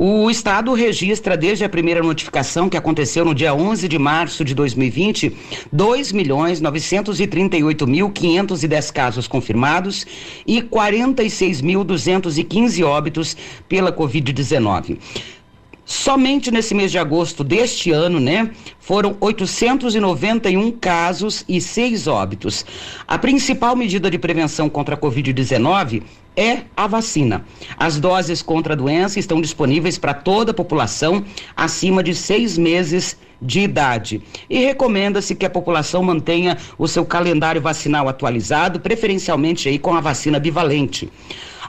O 0.00 0.30
Estado 0.30 0.72
registra 0.74 1.36
desde 1.36 1.64
a 1.64 1.68
primeira 1.68 2.00
notificação, 2.00 2.68
que 2.68 2.76
aconteceu 2.76 3.24
no 3.24 3.34
dia 3.34 3.52
11 3.52 3.88
de 3.88 3.98
março 3.98 4.44
de 4.44 4.54
2020, 4.54 5.36
2 5.72 6.12
milhões 6.12 6.60
938 6.60 7.84
mil 7.84 8.08
510 8.08 8.92
casos 8.92 9.26
confirmados 9.26 10.06
e 10.46 10.62
46.215 10.62 12.84
óbitos 12.84 13.36
pela 13.68 13.92
Covid-19. 13.92 14.98
Somente 15.90 16.50
nesse 16.50 16.74
mês 16.74 16.90
de 16.90 16.98
agosto 16.98 17.42
deste 17.42 17.90
ano, 17.90 18.20
né, 18.20 18.50
foram 18.78 19.16
891 19.18 20.70
casos 20.72 21.46
e 21.48 21.62
seis 21.62 22.06
óbitos. 22.06 22.62
A 23.06 23.16
principal 23.16 23.74
medida 23.74 24.10
de 24.10 24.18
prevenção 24.18 24.68
contra 24.68 24.96
a 24.96 24.98
Covid-19 24.98 26.02
é 26.36 26.58
a 26.76 26.86
vacina. 26.86 27.42
As 27.78 27.98
doses 27.98 28.42
contra 28.42 28.74
a 28.74 28.76
doença 28.76 29.18
estão 29.18 29.40
disponíveis 29.40 29.96
para 29.96 30.12
toda 30.12 30.50
a 30.50 30.54
população 30.54 31.24
acima 31.56 32.02
de 32.02 32.14
seis 32.14 32.58
meses 32.58 33.16
de 33.40 33.60
idade. 33.60 34.20
E 34.50 34.58
recomenda-se 34.58 35.34
que 35.34 35.46
a 35.46 35.50
população 35.50 36.02
mantenha 36.02 36.58
o 36.76 36.86
seu 36.86 37.06
calendário 37.06 37.62
vacinal 37.62 38.10
atualizado, 38.10 38.78
preferencialmente 38.78 39.70
aí 39.70 39.78
com 39.78 39.94
a 39.94 40.02
vacina 40.02 40.38
bivalente. 40.38 41.10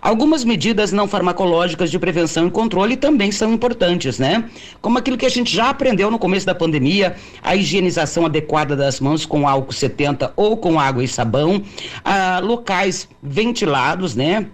Algumas 0.01 0.43
medidas 0.43 0.91
não 0.91 1.07
farmacológicas 1.07 1.91
de 1.91 1.99
prevenção 1.99 2.47
e 2.47 2.51
controle 2.51 2.95
também 2.95 3.31
são 3.31 3.53
importantes, 3.53 4.17
né? 4.17 4.49
Como 4.81 4.97
aquilo 4.97 5.17
que 5.17 5.25
a 5.25 5.29
gente 5.29 5.53
já 5.53 5.69
aprendeu 5.69 6.09
no 6.09 6.19
começo 6.19 6.45
da 6.45 6.55
pandemia, 6.55 7.15
a 7.43 7.55
higienização 7.55 8.25
adequada 8.25 8.75
das 8.75 8.99
mãos 8.99 9.25
com 9.25 9.47
álcool 9.47 9.73
70 9.73 10.33
ou 10.35 10.57
com 10.57 10.79
água 10.79 11.03
e 11.03 11.07
sabão, 11.07 11.61
ah, 12.03 12.39
locais 12.41 13.07
ventilados, 13.21 14.15
né? 14.15 14.47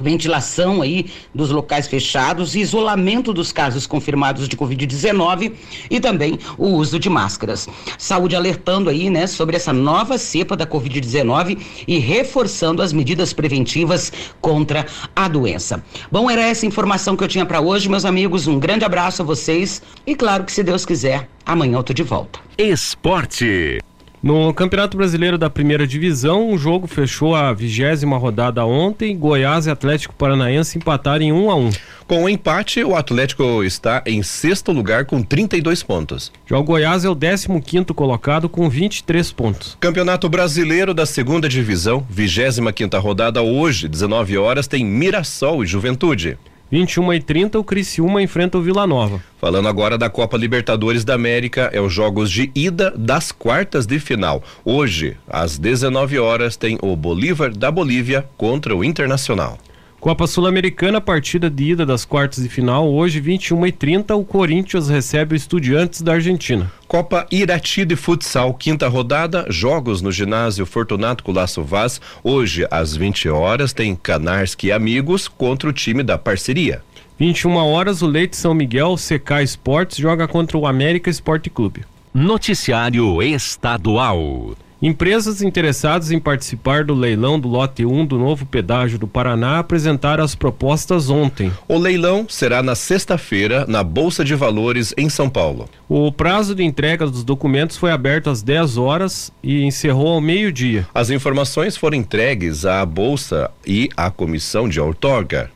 Ventilação 0.00 0.82
aí 0.82 1.06
dos 1.34 1.50
locais 1.50 1.86
fechados, 1.86 2.54
isolamento 2.54 3.32
dos 3.32 3.52
casos 3.52 3.86
confirmados 3.86 4.48
de 4.48 4.56
Covid-19 4.56 5.52
e 5.90 6.00
também 6.00 6.38
o 6.56 6.68
uso 6.68 6.98
de 6.98 7.10
máscaras. 7.10 7.68
Saúde 7.98 8.34
alertando 8.34 8.90
aí, 8.90 9.10
né, 9.10 9.26
sobre 9.26 9.56
essa 9.56 9.72
nova 9.72 10.18
cepa 10.18 10.56
da 10.56 10.66
Covid-19 10.66 11.58
e 11.86 11.98
reforçando 11.98 12.82
as 12.82 12.92
medidas 12.92 13.32
preventivas 13.32 14.12
contra 14.40 14.86
a 15.14 15.28
doença. 15.28 15.82
Bom, 16.10 16.30
era 16.30 16.42
essa 16.42 16.66
informação 16.66 17.16
que 17.16 17.24
eu 17.24 17.28
tinha 17.28 17.46
para 17.46 17.60
hoje, 17.60 17.88
meus 17.88 18.04
amigos. 18.04 18.46
Um 18.46 18.58
grande 18.58 18.84
abraço 18.84 19.22
a 19.22 19.24
vocês 19.24 19.82
e 20.06 20.14
claro 20.14 20.44
que 20.44 20.52
se 20.52 20.62
Deus 20.62 20.84
quiser, 20.84 21.28
amanhã 21.44 21.78
eu 21.78 21.82
tô 21.82 21.92
de 21.92 22.02
volta. 22.02 22.40
Esporte. 22.56 23.80
No 24.22 24.52
Campeonato 24.52 24.98
Brasileiro 24.98 25.38
da 25.38 25.48
Primeira 25.48 25.86
Divisão, 25.86 26.52
o 26.52 26.58
jogo 26.58 26.86
fechou 26.86 27.34
a 27.34 27.54
vigésima 27.54 28.18
rodada 28.18 28.66
ontem. 28.66 29.16
Goiás 29.16 29.66
e 29.66 29.70
Atlético 29.70 30.14
Paranaense 30.14 30.76
empataram 30.76 31.24
em 31.24 31.32
1 31.32 31.44
um 31.44 31.50
a 31.50 31.54
1 31.54 31.66
um. 31.66 31.70
Com 32.06 32.24
o 32.24 32.28
empate, 32.28 32.84
o 32.84 32.94
Atlético 32.94 33.64
está 33.64 34.02
em 34.04 34.22
sexto 34.22 34.72
lugar 34.72 35.06
com 35.06 35.22
32 35.22 35.82
pontos. 35.82 36.30
Já 36.46 36.58
o 36.58 36.62
Goiás 36.62 37.02
é 37.02 37.08
o 37.08 37.16
15 37.16 37.48
quinto 37.62 37.94
colocado 37.94 38.46
com 38.46 38.68
23 38.68 39.32
pontos. 39.32 39.78
Campeonato 39.80 40.28
Brasileiro 40.28 40.92
da 40.92 41.06
Segunda 41.06 41.48
Divisão, 41.48 42.06
25 42.10 42.72
quinta 42.74 42.98
rodada 42.98 43.40
hoje, 43.40 43.88
19 43.88 44.36
horas, 44.36 44.66
tem 44.66 44.84
Mirassol 44.84 45.64
e 45.64 45.66
Juventude. 45.66 46.36
21 46.70 47.14
e 47.14 47.20
30 47.20 47.58
o 47.58 47.64
Criciúma 47.64 48.22
enfrenta 48.22 48.56
o 48.56 48.62
Vila 48.62 48.86
Nova. 48.86 49.20
Falando 49.40 49.68
agora 49.68 49.98
da 49.98 50.08
Copa 50.08 50.36
Libertadores 50.36 51.04
da 51.04 51.14
América, 51.14 51.68
é 51.72 51.80
os 51.80 51.92
jogos 51.92 52.30
de 52.30 52.50
ida 52.54 52.92
das 52.96 53.32
quartas 53.32 53.86
de 53.86 53.98
final. 53.98 54.42
Hoje, 54.64 55.16
às 55.28 55.58
19 55.58 56.18
horas, 56.18 56.56
tem 56.56 56.78
o 56.80 56.94
Bolívar 56.94 57.50
da 57.50 57.70
Bolívia 57.70 58.24
contra 58.36 58.76
o 58.76 58.84
Internacional. 58.84 59.58
Copa 60.00 60.26
Sul-Americana, 60.26 60.98
partida 60.98 61.50
de 61.50 61.72
ida 61.72 61.84
das 61.84 62.06
quartas 62.06 62.42
de 62.42 62.48
final. 62.48 62.90
Hoje, 62.90 63.20
21 63.20 63.66
e 63.66 63.70
30 63.70 64.16
o 64.16 64.24
Corinthians 64.24 64.88
recebe 64.88 65.34
o 65.34 65.36
Estudiantes 65.36 66.00
da 66.00 66.14
Argentina. 66.14 66.72
Copa 66.88 67.26
Irati 67.30 67.84
de 67.84 67.96
Futsal, 67.96 68.54
quinta 68.54 68.88
rodada, 68.88 69.44
jogos 69.50 70.00
no 70.00 70.10
ginásio 70.10 70.64
Fortunato 70.64 71.22
Colasso 71.22 71.62
Vaz. 71.62 72.00
Hoje, 72.24 72.66
às 72.70 72.96
20 72.96 73.28
horas, 73.28 73.74
tem 73.74 73.94
Canarski 73.94 74.68
e 74.68 74.72
Amigos 74.72 75.28
contra 75.28 75.68
o 75.68 75.72
time 75.72 76.02
da 76.02 76.16
parceria. 76.16 76.82
21 77.18 77.56
horas, 77.56 78.00
o 78.00 78.06
Leite 78.06 78.38
São 78.38 78.54
Miguel, 78.54 78.94
CK 78.94 79.42
Esportes, 79.42 79.98
joga 79.98 80.26
contra 80.26 80.56
o 80.56 80.66
América 80.66 81.10
Esporte 81.10 81.50
Clube. 81.50 81.84
Noticiário 82.14 83.22
Estadual. 83.22 84.56
Empresas 84.82 85.42
interessadas 85.42 86.10
em 86.10 86.18
participar 86.18 86.84
do 86.84 86.94
leilão 86.94 87.38
do 87.38 87.46
lote 87.46 87.84
1 87.84 88.06
do 88.06 88.18
novo 88.18 88.46
pedágio 88.46 88.98
do 88.98 89.06
Paraná 89.06 89.58
apresentaram 89.58 90.24
as 90.24 90.34
propostas 90.34 91.10
ontem. 91.10 91.52
O 91.68 91.76
leilão 91.76 92.24
será 92.26 92.62
na 92.62 92.74
sexta-feira 92.74 93.66
na 93.68 93.84
Bolsa 93.84 94.24
de 94.24 94.34
Valores 94.34 94.94
em 94.96 95.10
São 95.10 95.28
Paulo. 95.28 95.68
O 95.86 96.10
prazo 96.10 96.54
de 96.54 96.64
entrega 96.64 97.06
dos 97.06 97.22
documentos 97.22 97.76
foi 97.76 97.90
aberto 97.90 98.30
às 98.30 98.40
10 98.40 98.78
horas 98.78 99.30
e 99.42 99.64
encerrou 99.64 100.14
ao 100.14 100.20
meio-dia. 100.20 100.88
As 100.94 101.10
informações 101.10 101.76
foram 101.76 101.98
entregues 101.98 102.64
à 102.64 102.86
Bolsa 102.86 103.50
e 103.66 103.90
à 103.94 104.10
Comissão 104.10 104.66
de 104.66 104.80
Outorga. 104.80 105.50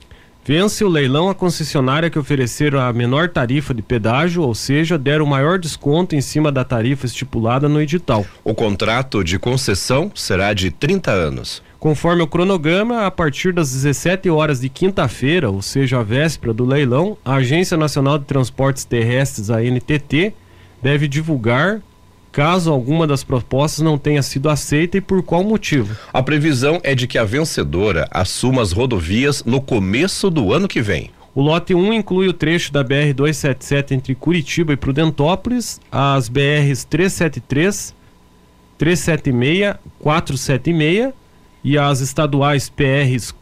Vence 0.47 0.85
o 0.85 0.89
leilão 0.89 1.31
a 1.31 1.35
concessionária 1.35 2.11
que 2.11 2.19
ofereceram 2.19 2.79
a 2.79 2.93
menor 2.93 3.31
tarifa 3.31 3.73
de 3.73 3.81
pedágio, 3.81 4.43
ou 4.43 4.55
seja, 4.55 4.99
deram 4.99 5.25
maior 5.25 5.59
desconto 5.59 6.15
em 6.15 6.21
cima 6.21 6.53
da 6.53 6.63
tarifa 6.63 7.07
estipulada 7.07 7.67
no 7.67 7.81
edital. 7.81 8.27
O 8.45 8.55
contrato 8.55 9.25
de 9.25 9.39
concessão 9.39 10.13
será 10.15 10.53
de 10.53 10.71
30 10.71 11.11
anos. 11.11 11.63
Conforme 11.81 12.23
o 12.23 12.27
cronograma, 12.27 13.07
a 13.07 13.11
partir 13.11 13.55
das 13.55 13.73
17 13.73 14.29
horas 14.29 14.61
de 14.61 14.69
quinta-feira, 14.69 15.51
ou 15.51 15.63
seja, 15.63 16.01
a 16.01 16.03
véspera 16.03 16.53
do 16.53 16.67
leilão, 16.67 17.17
a 17.25 17.37
Agência 17.37 17.79
Nacional 17.79 18.19
de 18.19 18.27
Transportes 18.27 18.85
Terrestres, 18.85 19.49
a 19.49 19.63
NTT, 19.63 20.35
deve 20.83 21.09
divulgar 21.09 21.81
caso 22.35 22.73
alguma 22.73 23.07
das 23.07 23.23
propostas 23.23 23.85
não 23.85 23.97
tenha 23.97 24.21
sido 24.21 24.51
aceita 24.51 24.99
e 24.99 25.01
por 25.01 25.23
qual 25.23 25.45
motivo. 25.45 25.97
A 26.13 26.21
previsão 26.21 26.81
é 26.83 26.93
de 26.93 27.07
que 27.07 27.17
a 27.17 27.23
vencedora 27.23 28.09
assuma 28.11 28.61
as 28.61 28.73
rodovias 28.73 29.45
no 29.45 29.61
começo 29.61 30.29
do 30.29 30.53
ano 30.53 30.67
que 30.67 30.83
vem. 30.83 31.11
O 31.33 31.41
lote 31.41 31.75
1 31.75 31.93
inclui 31.93 32.27
o 32.27 32.33
trecho 32.33 32.73
da 32.73 32.83
BR 32.83 33.13
277 33.15 33.95
entre 33.95 34.15
Curitiba 34.17 34.73
e 34.73 34.77
Prudentópolis, 34.77 35.81
as 35.93 36.29
BRs 36.29 36.83
373, 36.83 37.95
376, 38.79 39.77
476 40.01 41.15
e 41.63 41.79
as 41.79 42.01
estaduais 42.01 42.69
PRs 42.69 43.33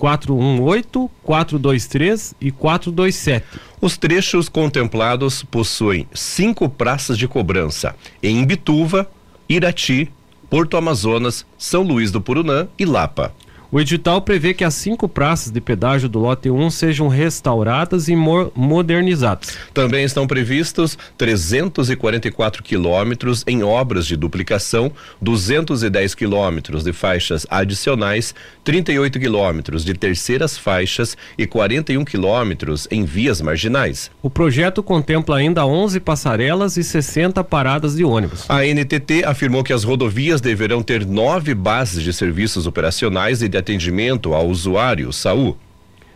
418, 0.00 1.10
423 1.22 2.34
e 2.40 2.50
427. 2.50 3.44
Os 3.82 3.98
trechos 3.98 4.48
contemplados 4.48 5.44
possuem 5.44 6.08
cinco 6.14 6.70
praças 6.70 7.18
de 7.18 7.28
cobrança 7.28 7.94
em 8.22 8.42
Bituva, 8.46 9.10
Irati, 9.46 10.10
Porto 10.48 10.78
Amazonas, 10.78 11.44
São 11.58 11.82
Luís 11.82 12.10
do 12.10 12.20
Purunã 12.20 12.66
e 12.78 12.86
Lapa. 12.86 13.34
O 13.72 13.80
edital 13.80 14.20
prevê 14.20 14.52
que 14.52 14.64
as 14.64 14.74
cinco 14.74 15.08
praças 15.08 15.52
de 15.52 15.60
pedágio 15.60 16.08
do 16.08 16.18
lote 16.18 16.50
1 16.50 16.70
sejam 16.70 17.06
restauradas 17.06 18.08
e 18.08 18.16
mo 18.16 18.50
modernizadas. 18.52 19.56
Também 19.72 20.04
estão 20.04 20.26
previstos 20.26 20.98
344 21.16 22.64
quilômetros 22.64 23.44
em 23.46 23.62
obras 23.62 24.08
de 24.08 24.16
duplicação, 24.16 24.90
210 25.22 26.16
quilômetros 26.16 26.82
de 26.82 26.92
faixas 26.92 27.46
adicionais, 27.48 28.34
38 28.64 29.20
quilômetros 29.20 29.84
de 29.84 29.94
terceiras 29.94 30.58
faixas 30.58 31.16
e 31.38 31.46
41 31.46 32.04
quilômetros 32.04 32.88
em 32.90 33.04
vias 33.04 33.40
marginais. 33.40 34.10
O 34.20 34.28
projeto 34.28 34.82
contempla 34.82 35.36
ainda 35.36 35.64
11 35.64 36.00
passarelas 36.00 36.76
e 36.76 36.82
60 36.82 37.44
paradas 37.44 37.94
de 37.94 38.02
ônibus. 38.02 38.46
A 38.48 38.64
NTT 38.64 39.22
afirmou 39.24 39.62
que 39.62 39.72
as 39.72 39.84
rodovias 39.84 40.40
deverão 40.40 40.82
ter 40.82 41.06
nove 41.06 41.54
bases 41.54 42.02
de 42.02 42.12
serviços 42.12 42.66
operacionais 42.66 43.42
e 43.42 43.48
de 43.48 43.59
atendimento 43.60 44.34
ao 44.34 44.48
usuário, 44.48 45.12
SAU. 45.12 45.56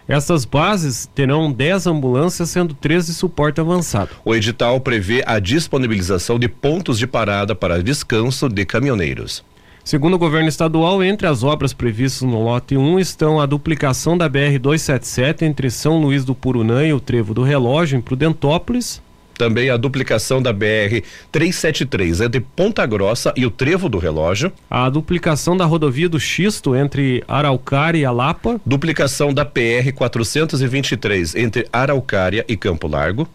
Essas 0.07 0.45
bases 0.45 1.09
terão 1.15 1.51
10 1.51 1.87
ambulâncias, 1.87 2.51
sendo 2.51 2.75
13 2.75 3.13
de 3.13 3.15
suporte 3.15 3.61
avançado. 3.61 4.11
O 4.25 4.35
edital 4.35 4.79
prevê 4.81 5.23
a 5.27 5.39
disponibilização 5.39 6.39
de 6.39 6.47
pontos 6.49 6.99
de 6.99 7.07
parada 7.07 7.55
para 7.55 7.83
descanso 7.83 8.49
de 8.49 8.67
caminhoneiros. 8.67 9.43
Segundo 9.83 10.15
o 10.15 10.19
governo 10.19 10.49
estadual, 10.49 11.03
entre 11.03 11.27
as 11.27 11.43
obras 11.43 11.75
previstas 11.75 12.23
no 12.23 12.43
lote 12.43 12.75
1 12.75 12.99
estão 12.99 13.39
a 13.39 13.45
duplicação 13.45 14.17
da 14.17 14.27
BR 14.29 14.59
277 14.59 15.45
entre 15.45 15.71
São 15.71 15.99
Luís 15.99 16.25
do 16.25 16.35
Purunã 16.35 16.87
e 16.87 16.93
o 16.95 17.01
Trevo 17.01 17.35
do 17.35 17.43
Relógio, 17.43 17.99
em 17.99 18.01
Prudentópolis, 18.01 19.03
também 19.37 19.70
a 19.70 19.77
duplicação 19.77 20.40
da 20.40 20.53
BR 20.53 21.03
373 21.31 22.20
entre 22.20 22.40
Ponta 22.40 22.85
Grossa 22.87 23.33
e 23.37 23.44
o 23.44 23.51
Trevo 23.51 23.88
do 23.88 23.99
Relógio. 23.99 24.53
A 24.70 24.88
duplicação 24.88 25.57
da 25.57 25.64
rodovia 25.64 26.09
do 26.09 26.18
Xisto 26.18 26.75
entre 26.75 27.23
Araucária 27.27 27.99
e 27.99 28.05
Alapa. 28.05 28.61
Duplicação 28.64 29.33
da 29.33 29.44
PR 29.44 29.92
423 29.94 31.35
entre 31.35 31.66
Araucária 31.73 32.44
e 32.49 32.57
Campo 32.57 32.87
Largo 32.87 33.29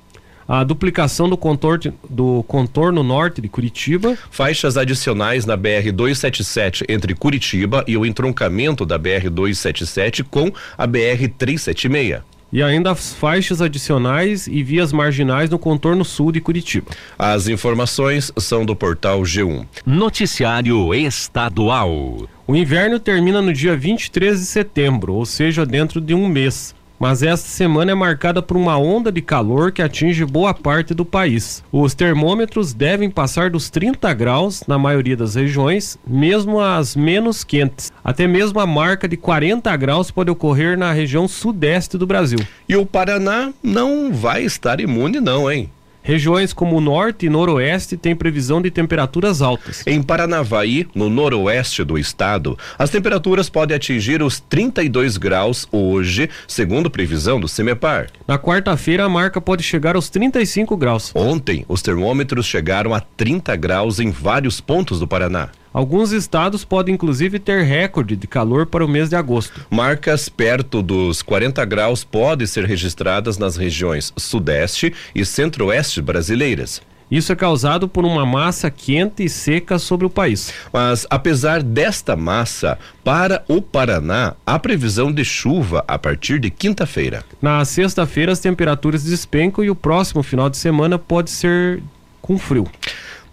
a 0.50 0.64
duplicação 0.64 1.30
do 1.30 1.38
contorno, 1.38 1.94
do 2.10 2.42
contorno 2.48 3.04
norte 3.04 3.40
de 3.40 3.48
Curitiba. 3.48 4.18
Faixas 4.32 4.78
adicionais 4.78 5.46
na 5.46 5.56
BR 5.56 5.92
277 5.94 6.86
entre 6.90 7.14
Curitiba 7.14 7.84
e 7.88 7.96
o 7.96 8.04
entroncamento 8.04 8.84
da 8.84 8.98
BR 8.98 9.30
277 9.30 10.24
com 10.24 10.52
a 10.76 10.88
BR 10.88 11.30
376 11.38 12.29
e 12.52 12.64
ainda 12.64 12.92
as 12.92 13.14
faixas 13.14 13.62
adicionais 13.62 14.48
e 14.48 14.64
vias 14.64 14.92
marginais 14.92 15.50
no 15.50 15.60
contorno 15.60 16.04
sul 16.04 16.32
de 16.32 16.42
Curitiba. 16.42 16.92
As 17.18 17.48
informações 17.48 18.32
são 18.38 18.66
do 18.66 18.76
portal 18.76 19.22
G1. 19.22 19.66
Noticiário 19.86 20.94
Estadual. 20.94 22.28
O 22.48 22.56
inverno 22.56 23.00
termina 23.00 23.42
no 23.42 23.54
dia 23.54 23.78
23 23.78 24.40
de 24.40 24.46
setembro, 24.46 25.14
ou 25.14 25.26
seja, 25.26 25.66
dentro 25.66 26.02
de 26.02 26.16
um 26.16 26.28
mês 26.28 26.74
mas 27.00 27.24
esta 27.24 27.48
semana 27.48 27.92
é 27.92 27.96
marcada 27.96 28.42
por 28.42 28.58
uma 28.58 28.78
onda 28.78 29.12
de 29.12 29.22
calor 29.22 29.72
que 29.72 29.82
atinge 29.82 30.26
boa 30.26 30.54
parte 30.54 30.94
do 30.94 31.06
país. 31.06 31.64
Os 31.72 31.94
termômetros 31.94 32.74
devem 32.74 33.10
passar 33.10 33.50
dos 33.50 33.70
30 33.70 34.14
graus 34.14 34.64
na 34.68 34.78
maioria 34.78 35.16
das 35.16 35.36
regiões, 35.36 35.98
mesmo 36.06 36.60
as 36.60 36.96
menos 36.96 37.44
quentes. 37.44 37.92
Até 38.04 38.28
mesmo 38.28 38.60
a 38.60 38.68
marca 38.68 39.08
de 39.08 39.16
40 39.16 39.76
graus 39.78 40.12
pode 40.12 40.30
ocorrer 40.30 40.78
na 40.78 40.92
região 40.92 41.28
sudeste 41.28 41.98
do 41.98 42.06
Brasil. 42.06 42.40
E 42.68 42.76
o 42.76 42.86
Paraná 42.86 43.54
não 43.64 44.12
vai 44.12 44.44
estar 44.44 44.80
imune, 44.80 45.20
não, 45.20 45.50
hein? 45.50 45.70
Regiões 46.10 46.54
como 46.54 46.76
o 46.76 46.82
norte 46.82 47.28
e 47.28 47.30
noroeste 47.30 47.96
têm 47.96 48.16
previsão 48.16 48.60
de 48.60 48.72
temperaturas 48.72 49.44
altas. 49.44 49.84
Em 49.86 50.02
Paranavaí, 50.02 50.88
no 50.96 51.08
noroeste 51.08 51.84
do 51.84 52.00
estado, 52.00 52.58
as 52.80 52.90
temperaturas 52.90 53.48
podem 53.48 53.78
atingir 53.78 54.24
os 54.24 54.40
32 54.40 55.18
graus 55.18 55.68
hoje, 55.72 56.28
segundo 56.48 56.90
previsão 56.90 57.40
do 57.40 57.48
CEMEPAR. 57.48 58.08
Na 58.28 58.40
quarta-feira, 58.40 59.06
a 59.06 59.10
marca 59.10 59.40
pode 59.40 59.62
chegar 59.62 59.96
aos 59.96 60.10
35 60.10 60.76
graus. 60.76 61.12
Ontem, 61.14 61.64
os 61.68 61.84
termômetros 61.84 62.48
chegaram 62.48 62.92
a 62.92 63.00
30 63.00 63.56
graus 63.56 64.00
em 64.00 64.10
vários 64.10 64.60
pontos 64.60 65.00
do 65.00 65.08
Paraná. 65.08 65.50
Alguns 65.72 66.12
estados 66.12 66.66
podem 66.66 66.96
inclusive 66.96 67.38
ter 67.38 67.64
recorde 67.64 68.16
de 68.16 68.26
calor 68.26 68.66
para 68.66 68.84
o 68.84 68.88
mês 68.88 69.10
de 69.10 69.16
agosto. 69.16 69.66
Marcas 69.70 70.28
perto 70.28 70.82
dos 70.82 71.22
40 71.22 71.64
graus 71.66 72.04
podem 72.04 72.48
ser 72.48 72.66
registradas 72.66 73.38
nas 73.38 73.56
regiões 73.56 74.12
Sudeste 74.18 74.94
e 75.14 75.24
Centro-Oeste 75.24 76.02
brasileiras. 76.02 76.82
Isso 77.12 77.32
é 77.32 77.36
causado 77.36 77.88
por 77.88 78.06
uma 78.06 78.24
massa 78.24 78.70
quente 78.70 79.24
e 79.24 79.30
seca 79.30 79.80
sobre 79.80 80.06
o 80.06 80.10
país. 80.12 80.54
Mas, 80.72 81.08
apesar 81.10 81.64
desta 81.64 82.16
massa, 82.16 82.78
para 83.04 83.44
o 83.48 83.62
Paraná, 83.64 84.36
há 84.46 84.60
previsão 84.60 85.12
de 85.12 85.26
chuva 85.26 85.84
a 85.88 85.98
partir 85.98 86.40
de 86.40 86.52
quinta-feira. 86.52 87.24
Na 87.42 87.66
sexta-feira, 87.66 88.32
as 88.32 88.40
temperaturas 88.40 89.04
despencam 89.04 89.64
e 89.64 89.72
o 89.72 89.76
próximo 89.76 90.22
final 90.22 90.52
de 90.52 90.58
semana 90.58 91.00
pode 91.00 91.32
ser 91.32 91.82
com 92.22 92.38
frio. 92.38 92.68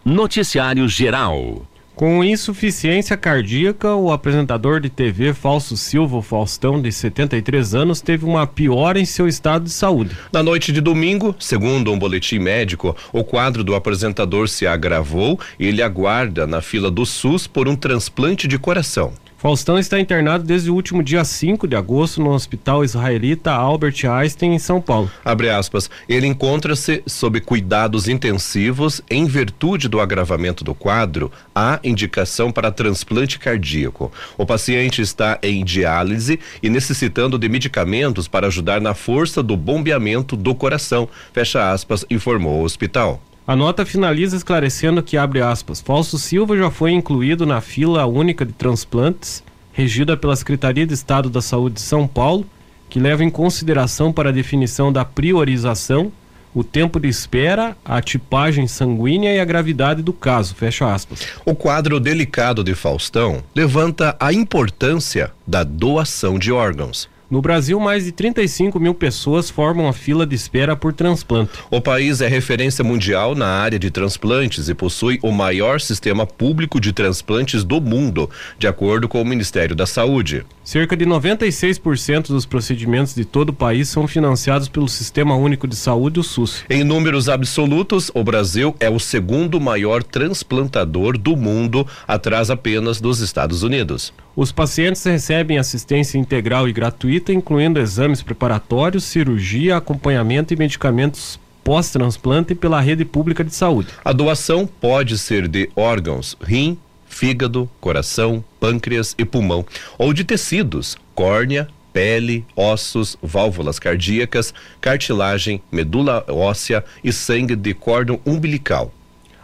Noticiário 0.03 0.89
Geral. 0.89 1.67
Com 1.97 2.23
insuficiência 2.23 3.17
cardíaca, 3.17 3.95
o 3.95 4.13
apresentador 4.13 4.81
de 4.81 4.91
TV 4.91 5.33
Falso 5.33 5.79
Silva 5.79 6.21
Faustão, 6.21 6.79
de 6.79 6.93
73 6.93 7.75
anos, 7.75 8.03
teve 8.03 8.27
uma 8.27 8.47
piora 8.47 9.01
em 9.01 9.07
seu 9.07 9.27
estado 9.27 9.65
de 9.65 9.71
saúde. 9.71 10.15
Na 10.31 10.43
noite 10.43 10.73
de 10.73 10.83
domingo, 10.83 11.35
segundo 11.41 11.91
um 11.91 11.99
boletim 11.99 12.39
médico, 12.39 12.95
o 13.15 13.25
quadro 13.25 13.65
do 13.65 13.75
apresentador 13.75 14.47
se 14.47 14.67
agravou 14.67 15.41
e 15.59 15.69
ele 15.69 15.81
aguarda 15.81 16.47
na 16.47 16.61
fila 16.61 16.91
do 16.91 17.07
SUS 17.07 17.47
por 17.47 17.67
um 17.67 17.75
transplante 17.75 18.47
de 18.47 18.59
coração. 18.59 19.15
Faustão 19.39 19.79
está 19.79 20.01
internado 20.01 20.45
desde 20.45 20.71
o 20.71 20.75
último 20.75 21.03
dia 21.03 21.23
5 21.23 21.69
de 21.69 21.77
agosto 21.77 22.23
no 22.23 22.31
Hospital 22.31 22.83
Israelita 22.83 23.53
Albert 23.53 23.97
Einstein, 24.11 24.55
em 24.55 24.59
São 24.59 24.81
Paulo. 24.81 25.11
Abre 25.23 25.51
aspas. 25.51 25.91
Ele 26.09 26.27
encontra-se 26.27 27.03
sob 27.07 27.39
cuidados 27.43 28.09
intensivos 28.09 29.03
em 29.11 29.27
virtude 29.27 29.89
do 29.89 30.01
agravamento 30.01 30.65
do 30.65 30.75
quadro. 30.75 31.31
Há 31.55 31.79
indicação 31.85 32.51
para 32.51 32.73
transplante 32.73 33.39
cardíaco. 33.39 34.11
O 34.39 34.47
paciente 34.47 35.03
está 35.03 35.39
em 35.43 35.63
diálise 35.63 36.41
e 36.63 36.71
necessitando 36.71 37.39
de 37.39 37.47
medicamentos 37.47 38.27
para 38.27 38.47
ajudar 38.47 38.81
na 38.81 38.95
força 38.95 39.43
do 39.43 39.55
bombeamento 39.55 40.35
do 40.35 40.55
coração. 40.55 41.07
Fecha 41.35 41.71
aspas, 41.71 42.07
informou 42.09 42.63
o 42.63 42.65
hospital. 42.65 43.21
A 43.47 43.55
nota 43.55 43.87
finaliza 43.87 44.37
esclarecendo 44.37 45.01
que, 45.01 45.17
abre 45.17 45.41
aspas, 45.41 45.81
Falso 45.81 46.19
Silva 46.19 46.57
já 46.57 46.69
foi 46.69 46.91
incluído 46.91 47.47
na 47.47 47.61
fila 47.61 48.05
única 48.05 48.45
de 48.45 48.53
transplantes, 48.53 49.41
regida 49.73 50.17
pela 50.17 50.35
Secretaria 50.35 50.85
de 50.85 50.93
Estado 50.93 51.31
da 51.31 51.41
Saúde 51.41 51.77
de 51.77 51.81
São 51.81 52.09
Paulo, 52.09 52.45
que 52.91 52.99
leva 52.99 53.23
em 53.23 53.31
consideração 53.31 54.13
para 54.13 54.31
a 54.31 54.33
definição 54.33 54.93
da 54.93 55.05
priorização 55.05 56.11
o 56.53 56.65
tempo 56.65 56.99
de 56.99 57.07
espera, 57.07 57.77
a 57.85 58.01
tipagem 58.01 58.67
sanguínea 58.67 59.33
e 59.33 59.39
a 59.39 59.45
gravidade 59.45 60.03
do 60.03 60.13
caso. 60.13 60.55
Fecha 60.55 60.93
aspas. 60.93 61.29
O 61.45 61.55
quadro 61.55 62.01
delicado 62.01 62.65
de 62.65 62.75
Faustão 62.75 63.45
levanta 63.55 64.17
a 64.19 64.33
importância 64.33 65.31
da 65.47 65.63
doação 65.63 66.37
de 66.37 66.51
órgãos. 66.51 67.09
No 67.29 67.43
Brasil, 67.43 67.81
mais 67.81 68.05
de 68.05 68.13
35 68.13 68.79
mil 68.79 68.95
pessoas 68.95 69.51
formam 69.51 69.89
a 69.89 69.93
fila 69.93 70.25
de 70.25 70.37
espera 70.37 70.77
por 70.77 70.93
transplante. 70.93 71.51
O 71.69 71.81
país 71.81 72.21
é 72.21 72.29
referência 72.29 72.85
mundial 72.85 73.35
na 73.35 73.49
área 73.49 73.81
de 73.81 73.91
transplantes 73.91 74.69
e 74.69 74.75
possui 74.75 75.19
o 75.21 75.33
maior 75.33 75.81
sistema 75.81 76.25
público 76.25 76.81
de 76.81 76.93
transplantes 76.93 77.65
do 77.65 77.81
mundo, 77.81 78.31
de 78.61 78.69
acordo 78.69 79.09
com 79.09 79.21
o 79.21 79.25
Ministério 79.25 79.75
da 79.75 79.87
Saúde. 79.87 80.47
Cerca 80.63 80.97
de 80.97 81.05
96% 81.05 82.29
dos 82.29 82.47
procedimentos 82.47 83.13
de 83.13 83.25
todo 83.25 83.49
o 83.51 83.53
país 83.53 83.89
são 83.89 84.07
financiados 84.07 84.69
pelo 84.69 84.89
Sistema 84.89 85.35
Único 85.35 85.67
de 85.67 85.75
Saúde, 85.75 86.21
o 86.21 86.23
SUS. 86.23 86.65
Em 86.71 86.85
números 86.85 87.29
absolutos, 87.29 88.09
o 88.15 88.23
Brasil 88.23 88.73
é 88.79 88.89
o 88.89 89.01
segundo 89.01 89.61
maior 89.61 90.05
transplantador 90.05 91.19
do 91.19 91.37
mundo, 91.37 91.85
atrás 92.07 92.51
apenas 92.51 93.01
dos 93.01 93.19
Estados 93.19 93.65
Unidos. 93.65 94.13
Os 94.37 94.53
pacientes 94.53 95.03
recebem 95.03 95.57
assistência 95.57 96.19
integral 96.19 96.69
e 96.69 96.73
gratuita, 96.73 97.33
incluindo 97.33 97.81
exames 97.81 98.21
preparatórios, 98.21 99.05
cirurgia, 99.05 99.79
acompanhamento 99.79 100.53
e 100.53 100.57
medicamentos 100.59 101.41
pós-transplante 101.65 102.55
pela 102.55 102.79
rede 102.79 103.03
pública 103.03 103.43
de 103.43 103.55
saúde. 103.55 103.89
A 104.05 104.13
doação 104.13 104.67
pode 104.67 105.17
ser 105.17 105.49
de 105.49 105.71
órgãos, 105.75 106.37
rim, 106.43 106.79
fígado, 107.09 107.67
coração, 107.81 108.45
pâncreas 108.61 109.15
e 109.17 109.25
pulmão, 109.25 109.65
ou 109.97 110.13
de 110.13 110.23
tecidos, 110.23 110.99
córnea, 111.15 111.67
pele, 111.91 112.45
ossos, 112.55 113.17
válvulas 113.23 113.79
cardíacas, 113.79 114.53
cartilagem, 114.83 115.63
medula 115.73 116.23
óssea 116.29 116.85
e 117.03 117.11
sangue 117.11 117.57
de 117.57 117.73
cordão 117.73 118.21
umbilical. 118.27 118.93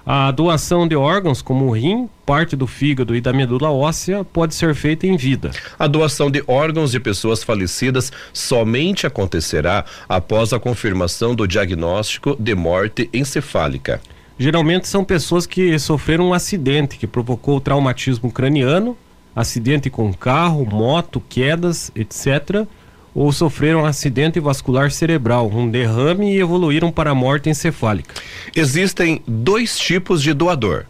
A 0.05 0.33
doação 0.33 0.89
de 0.89 0.97
órgãos, 0.97 1.41
como 1.41 1.67
o 1.67 1.71
rim, 1.71 2.09
parte 2.27 2.57
do 2.57 2.67
fígado 2.67 3.15
e 3.15 3.21
da 3.21 3.33
medula 3.33 3.71
óssea, 3.71 4.25
pode 4.25 4.53
ser 4.53 4.75
feita 4.75 5.07
em 5.07 5.17
vida. 5.17 5.53
A 5.79 5.87
doação 5.87 6.29
de 6.29 6.43
órgãos 6.49 6.91
de 6.91 6.99
pessoas 6.99 7.45
falecidas 7.45 8.11
somente 8.33 9.07
acontecerá 9.07 9.85
após 10.09 10.53
a 10.53 10.59
confirmação 10.59 11.37
do 11.37 11.47
diagnóstico 11.47 12.37
de 12.39 12.53
morte 12.53 13.09
encefálica. 13.13 14.01
Geralmente 14.37 14.89
são 14.89 15.05
pessoas 15.05 15.47
que 15.47 15.79
sofreram 15.79 16.31
um 16.31 16.35
acidente 16.35 16.99
que 16.99 17.07
provocou 17.07 17.61
traumatismo 17.61 18.33
craniano, 18.33 18.97
acidente 19.37 19.89
com 19.89 20.13
carro, 20.13 20.67
moto, 20.67 21.23
quedas, 21.29 21.93
etc 21.95 22.67
ou 23.15 23.33
sofreram 23.33 23.83
um 23.83 23.85
acidente 23.85 24.41
vascular 24.41 24.91
cerebral, 24.91 25.51
um 25.51 25.71
derrame 25.71 26.33
e 26.33 26.41
evoluíram 26.41 26.91
para 26.91 27.11
a 27.11 27.15
morte 27.15 27.51
encefálica. 27.51 28.15
Existem 28.55 29.23
dois 29.27 29.79
tipos 29.79 30.23
de 30.23 30.33
doador. 30.33 30.87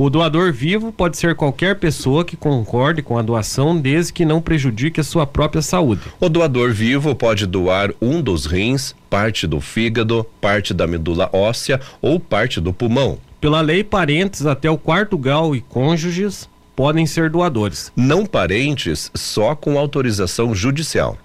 O 0.00 0.08
doador 0.08 0.52
vivo 0.52 0.92
pode 0.92 1.16
ser 1.16 1.34
qualquer 1.34 1.74
pessoa 1.74 2.24
que 2.24 2.36
concorde 2.36 3.02
com 3.02 3.18
a 3.18 3.22
doação, 3.22 3.76
desde 3.76 4.12
que 4.12 4.24
não 4.24 4.40
prejudique 4.40 5.00
a 5.00 5.02
sua 5.02 5.26
própria 5.26 5.60
saúde. 5.60 6.02
O 6.20 6.28
doador 6.28 6.72
vivo 6.72 7.16
pode 7.16 7.46
doar 7.46 7.92
um 8.00 8.22
dos 8.22 8.46
rins, 8.46 8.94
parte 9.10 9.44
do 9.44 9.60
fígado, 9.60 10.24
parte 10.40 10.72
da 10.72 10.86
medula 10.86 11.28
óssea 11.32 11.80
ou 12.00 12.20
parte 12.20 12.60
do 12.60 12.72
pulmão. 12.72 13.18
Pela 13.40 13.60
lei, 13.60 13.82
parentes 13.82 14.46
até 14.46 14.70
o 14.70 14.78
quarto 14.78 15.18
grau 15.18 15.56
e 15.56 15.60
cônjuges 15.60 16.48
podem 16.76 17.04
ser 17.04 17.28
doadores. 17.28 17.90
Não 17.96 18.24
parentes, 18.24 19.10
só 19.16 19.56
com 19.56 19.76
autorização 19.76 20.54
judicial. 20.54 21.18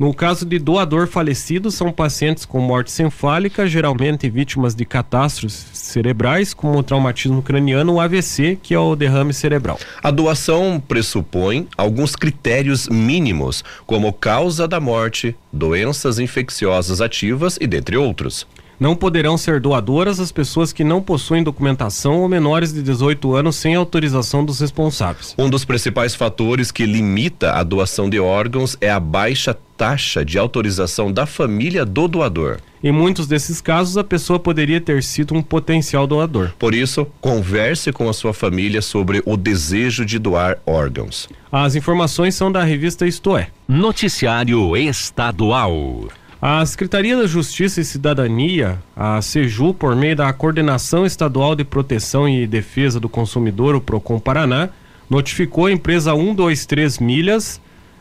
No 0.00 0.14
caso 0.14 0.46
de 0.46 0.58
doador 0.58 1.06
falecido, 1.06 1.70
são 1.70 1.92
pacientes 1.92 2.46
com 2.46 2.58
morte 2.58 2.88
encefálica, 2.90 3.66
geralmente 3.66 4.30
vítimas 4.30 4.74
de 4.74 4.86
catástrofes 4.86 5.66
cerebrais, 5.74 6.54
como 6.54 6.78
o 6.78 6.82
traumatismo 6.82 7.42
craniano 7.42 7.92
ou 7.92 8.00
AVC, 8.00 8.58
que 8.62 8.72
é 8.72 8.78
o 8.78 8.96
derrame 8.96 9.34
cerebral. 9.34 9.78
A 10.02 10.10
doação 10.10 10.82
pressupõe 10.88 11.68
alguns 11.76 12.16
critérios 12.16 12.88
mínimos, 12.88 13.62
como 13.86 14.10
causa 14.10 14.66
da 14.66 14.80
morte, 14.80 15.36
doenças 15.52 16.18
infecciosas 16.18 17.02
ativas 17.02 17.58
e 17.60 17.66
dentre 17.66 17.98
outros. 17.98 18.46
Não 18.80 18.96
poderão 18.96 19.36
ser 19.36 19.60
doadoras 19.60 20.18
as 20.18 20.32
pessoas 20.32 20.72
que 20.72 20.82
não 20.82 21.02
possuem 21.02 21.42
documentação 21.42 22.20
ou 22.22 22.28
menores 22.30 22.72
de 22.72 22.82
18 22.82 23.34
anos 23.36 23.56
sem 23.56 23.74
autorização 23.74 24.42
dos 24.42 24.58
responsáveis. 24.58 25.34
Um 25.36 25.50
dos 25.50 25.66
principais 25.66 26.14
fatores 26.14 26.72
que 26.72 26.86
limita 26.86 27.52
a 27.52 27.62
doação 27.62 28.08
de 28.08 28.18
órgãos 28.18 28.78
é 28.80 28.90
a 28.90 28.98
baixa 28.98 29.54
taxa 29.76 30.24
de 30.24 30.38
autorização 30.38 31.12
da 31.12 31.26
família 31.26 31.84
do 31.84 32.08
doador. 32.08 32.58
Em 32.82 32.90
muitos 32.90 33.26
desses 33.26 33.60
casos, 33.60 33.98
a 33.98 34.04
pessoa 34.04 34.38
poderia 34.38 34.80
ter 34.80 35.02
sido 35.02 35.34
um 35.34 35.42
potencial 35.42 36.06
doador. 36.06 36.52
Por 36.58 36.74
isso, 36.74 37.06
converse 37.20 37.92
com 37.92 38.08
a 38.08 38.14
sua 38.14 38.32
família 38.32 38.80
sobre 38.80 39.22
o 39.26 39.36
desejo 39.36 40.06
de 40.06 40.18
doar 40.18 40.56
órgãos. 40.64 41.28
As 41.52 41.74
informações 41.74 42.34
são 42.34 42.50
da 42.50 42.64
revista 42.64 43.06
Isto 43.06 43.36
É. 43.36 43.48
Noticiário 43.68 44.74
Estadual. 44.74 46.08
A 46.42 46.64
Secretaria 46.64 47.18
da 47.18 47.26
Justiça 47.26 47.82
e 47.82 47.84
Cidadania, 47.84 48.78
a 48.96 49.20
SEJU, 49.20 49.74
por 49.74 49.94
meio 49.94 50.16
da 50.16 50.32
Coordenação 50.32 51.04
Estadual 51.04 51.54
de 51.54 51.64
Proteção 51.64 52.26
e 52.26 52.46
Defesa 52.46 52.98
do 52.98 53.10
Consumidor, 53.10 53.74
o 53.74 53.80
PROCON 53.80 54.18
Paraná, 54.18 54.70
notificou 55.10 55.66
a 55.66 55.72
empresa 55.72 56.14
123 56.14 56.98
Milhas 56.98 57.60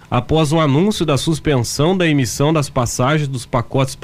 após 0.09 0.53
o 0.53 0.59
anúncio 0.61 1.05
da 1.05 1.17
suspensão 1.17 1.97
da 1.97 2.07
emissão 2.07 2.53
das 2.53 2.69
passagens 2.69 3.27
dos 3.27 3.45
pacotes 3.45 3.97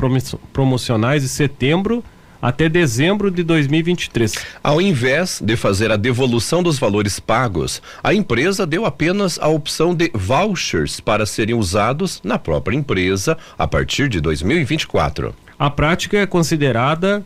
promocionais 0.51 1.21
de 1.21 1.29
setembro 1.29 2.03
até 2.45 2.69
dezembro 2.69 3.31
de 3.31 3.41
2023. 3.41 4.36
Ao 4.63 4.79
invés 4.79 5.41
de 5.43 5.55
fazer 5.55 5.91
a 5.91 5.95
devolução 5.95 6.62
dos 6.62 6.77
valores 6.77 7.19
pagos, 7.19 7.81
a 8.03 8.13
empresa 8.13 8.67
deu 8.67 8.86
apenas 8.86 9.39
a 9.39 9.47
opção 9.47 9.95
de 9.95 10.12
vouchers 10.13 10.99
para 10.99 11.25
serem 11.25 11.55
usados 11.55 12.21
na 12.23 12.38
própria 12.38 12.75
empresa 12.75 13.36
a 13.58 13.67
partir 13.67 14.08
de 14.08 14.21
2024. 14.21 15.34
A 15.58 15.71
prática 15.71 16.19
é 16.19 16.27
considerada 16.27 17.25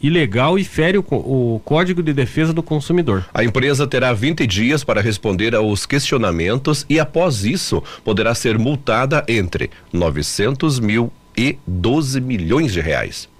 ilegal 0.00 0.56
e 0.56 0.62
fere 0.62 0.98
o, 0.98 1.04
o, 1.10 1.60
Código 1.64 2.00
de 2.00 2.12
Defesa 2.12 2.52
do 2.52 2.62
Consumidor. 2.62 3.24
A 3.34 3.42
empresa 3.42 3.88
terá 3.88 4.12
20 4.12 4.46
dias 4.46 4.84
para 4.84 5.00
responder 5.00 5.52
aos 5.52 5.84
questionamentos 5.84 6.86
e, 6.88 7.00
após 7.00 7.44
isso, 7.44 7.82
poderá 8.04 8.36
ser 8.36 8.56
multada 8.56 9.24
entre 9.26 9.68
900 9.92 10.78
mil 10.78 11.12
e 11.36 11.58
12 11.66 12.20
milhões 12.20 12.72
de 12.72 12.80
reais. 12.80 13.31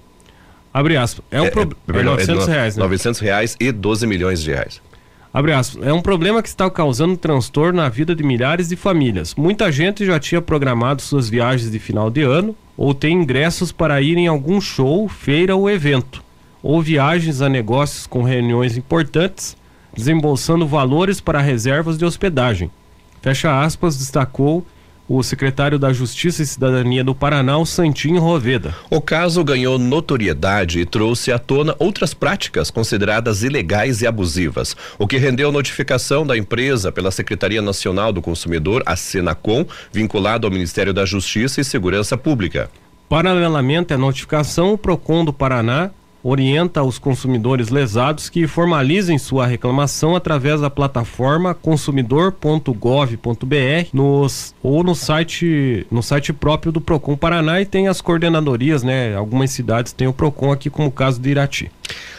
Abre 0.73 0.97
aspas. 0.97 1.23
É 1.29 1.41
um 1.41 1.45
é, 1.45 1.51
pro... 1.51 1.61
é, 1.93 1.99
é 1.99 2.03
900 2.03 2.47
reais, 2.47 2.75
né? 2.75 2.83
900 2.83 3.19
reais 3.21 3.57
e 3.59 3.71
12 3.71 4.07
milhões 4.07 4.41
de 4.41 4.51
reais. 4.51 4.81
Aspas, 5.33 5.83
é 5.83 5.91
um 5.91 6.01
problema 6.01 6.43
que 6.43 6.49
está 6.49 6.69
causando 6.69 7.17
transtorno 7.17 7.81
na 7.81 7.89
vida 7.89 8.15
de 8.15 8.23
milhares 8.23 8.69
de 8.69 8.75
famílias. 8.75 9.33
Muita 9.35 9.71
gente 9.71 10.05
já 10.05 10.19
tinha 10.19 10.41
programado 10.41 11.01
suas 11.01 11.27
viagens 11.27 11.71
de 11.71 11.79
final 11.79 12.09
de 12.09 12.21
ano 12.21 12.55
ou 12.77 12.93
tem 12.93 13.21
ingressos 13.21 13.71
para 13.71 14.01
ir 14.01 14.17
em 14.17 14.27
algum 14.27 14.61
show, 14.61 15.07
feira 15.07 15.55
ou 15.55 15.69
evento, 15.69 16.23
ou 16.61 16.81
viagens 16.81 17.41
a 17.41 17.49
negócios 17.49 18.05
com 18.05 18.23
reuniões 18.23 18.77
importantes, 18.77 19.57
desembolsando 19.95 20.67
valores 20.67 21.19
para 21.19 21.41
reservas 21.41 21.97
de 21.97 22.05
hospedagem. 22.05 22.69
Fecha 23.21 23.61
aspas, 23.63 23.97
destacou 23.97 24.65
o 25.17 25.23
secretário 25.23 25.77
da 25.77 25.93
Justiça 25.93 26.41
e 26.41 26.45
Cidadania 26.45 27.03
do 27.03 27.13
Paraná, 27.13 27.57
o 27.57 27.65
Santinho 27.65 28.19
Roveda. 28.19 28.75
O 28.89 29.01
caso 29.01 29.43
ganhou 29.43 29.77
notoriedade 29.77 30.79
e 30.79 30.85
trouxe 30.85 31.31
à 31.31 31.39
tona 31.39 31.75
outras 31.79 32.13
práticas 32.13 32.71
consideradas 32.71 33.43
ilegais 33.43 34.01
e 34.01 34.07
abusivas, 34.07 34.75
o 34.97 35.07
que 35.07 35.17
rendeu 35.17 35.51
notificação 35.51 36.25
da 36.25 36.37
empresa 36.37 36.91
pela 36.91 37.11
Secretaria 37.11 37.61
Nacional 37.61 38.11
do 38.11 38.21
Consumidor, 38.21 38.83
a 38.85 38.95
Senacom, 38.95 39.65
vinculado 39.91 40.47
ao 40.47 40.51
Ministério 40.51 40.93
da 40.93 41.05
Justiça 41.05 41.61
e 41.61 41.63
Segurança 41.63 42.17
Pública. 42.17 42.69
Paralelamente 43.07 43.93
à 43.93 43.97
notificação, 43.97 44.73
o 44.73 44.77
Procon 44.77 45.23
do 45.23 45.31
Paraná 45.31 45.91
orienta 46.23 46.81
os 46.81 46.97
consumidores 46.97 47.69
lesados 47.69 48.29
que 48.29 48.47
formalizem 48.47 49.17
sua 49.17 49.45
reclamação 49.45 50.15
através 50.15 50.61
da 50.61 50.69
plataforma 50.69 51.53
consumidor.gov.br 51.53 53.89
nos, 53.91 54.55
ou 54.63 54.83
no 54.83 54.95
site 54.95 55.85
no 55.91 56.01
site 56.01 56.31
próprio 56.31 56.71
do 56.71 56.79
Procon 56.79 57.17
Paraná 57.17 57.61
e 57.61 57.65
tem 57.65 57.87
as 57.87 57.99
coordenadorias, 57.99 58.83
né? 58.83 59.15
Algumas 59.15 59.51
cidades 59.51 59.91
têm 59.91 60.07
o 60.07 60.13
Procon 60.13 60.51
aqui 60.51 60.69
como 60.69 60.87
o 60.87 60.91
caso 60.91 61.19
de 61.19 61.29
Irati. 61.29 61.71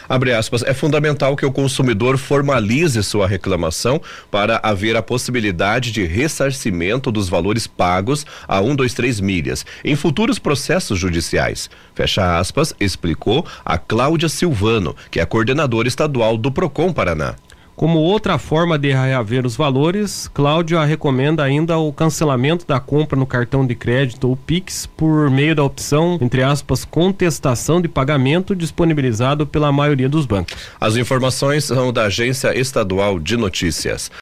Abre 0.07 0.33
aspas, 0.33 0.61
é 0.63 0.73
fundamental 0.73 1.35
que 1.35 1.45
o 1.45 1.51
consumidor 1.51 2.17
formalize 2.17 3.01
sua 3.03 3.27
reclamação 3.27 4.01
para 4.29 4.59
haver 4.61 4.95
a 4.95 5.01
possibilidade 5.01 5.91
de 5.91 6.05
ressarcimento 6.05 7.11
dos 7.11 7.27
valores 7.27 7.65
pagos 7.65 8.25
a 8.47 8.59
123 8.59 9.19
milhas 9.19 9.65
em 9.83 9.95
futuros 9.95 10.37
processos 10.37 10.99
judiciais. 10.99 11.69
Fecha 11.95 12.37
aspas, 12.37 12.73
explicou 12.79 13.45
a 13.63 13.77
Cláudia 13.77 14.29
Silvano, 14.29 14.95
que 15.09 15.19
é 15.19 15.25
coordenadora 15.25 15.87
estadual 15.87 16.37
do 16.37 16.51
Procon 16.51 16.93
Paraná. 16.93 17.35
Como 17.75 17.99
outra 17.99 18.37
forma 18.37 18.79
de 18.79 18.93
reaver 18.93 19.45
os 19.45 19.57
valores, 19.57 20.29
Cláudia 20.33 20.81
recomenda 20.85 21.43
ainda 21.43 21.77
o 21.77 21.91
cancelamento 21.91 22.65
da 22.65 22.79
compra 22.79 23.19
no 23.19 23.25
cartão 23.25 23.67
de 23.67 23.75
crédito 23.75 24.29
ou 24.29 24.37
Pix 24.37 24.85
por 24.85 25.29
meio 25.29 25.53
da 25.53 25.63
opção, 25.63 26.17
entre 26.21 26.41
aspas, 26.41 26.85
contestação 26.85 27.81
de 27.81 27.89
pagamento 27.89 28.55
disponibilizado 28.55 29.45
pela 29.45 29.73
maioria 29.73 30.07
dos 30.07 30.25
bancos. 30.25 30.55
As 30.79 30.95
informações 30.95 31.65
são 31.65 31.91
da 31.91 32.03
Agência 32.03 32.57
Estadual 32.57 33.19
de 33.19 33.35
Notícias. 33.35 34.09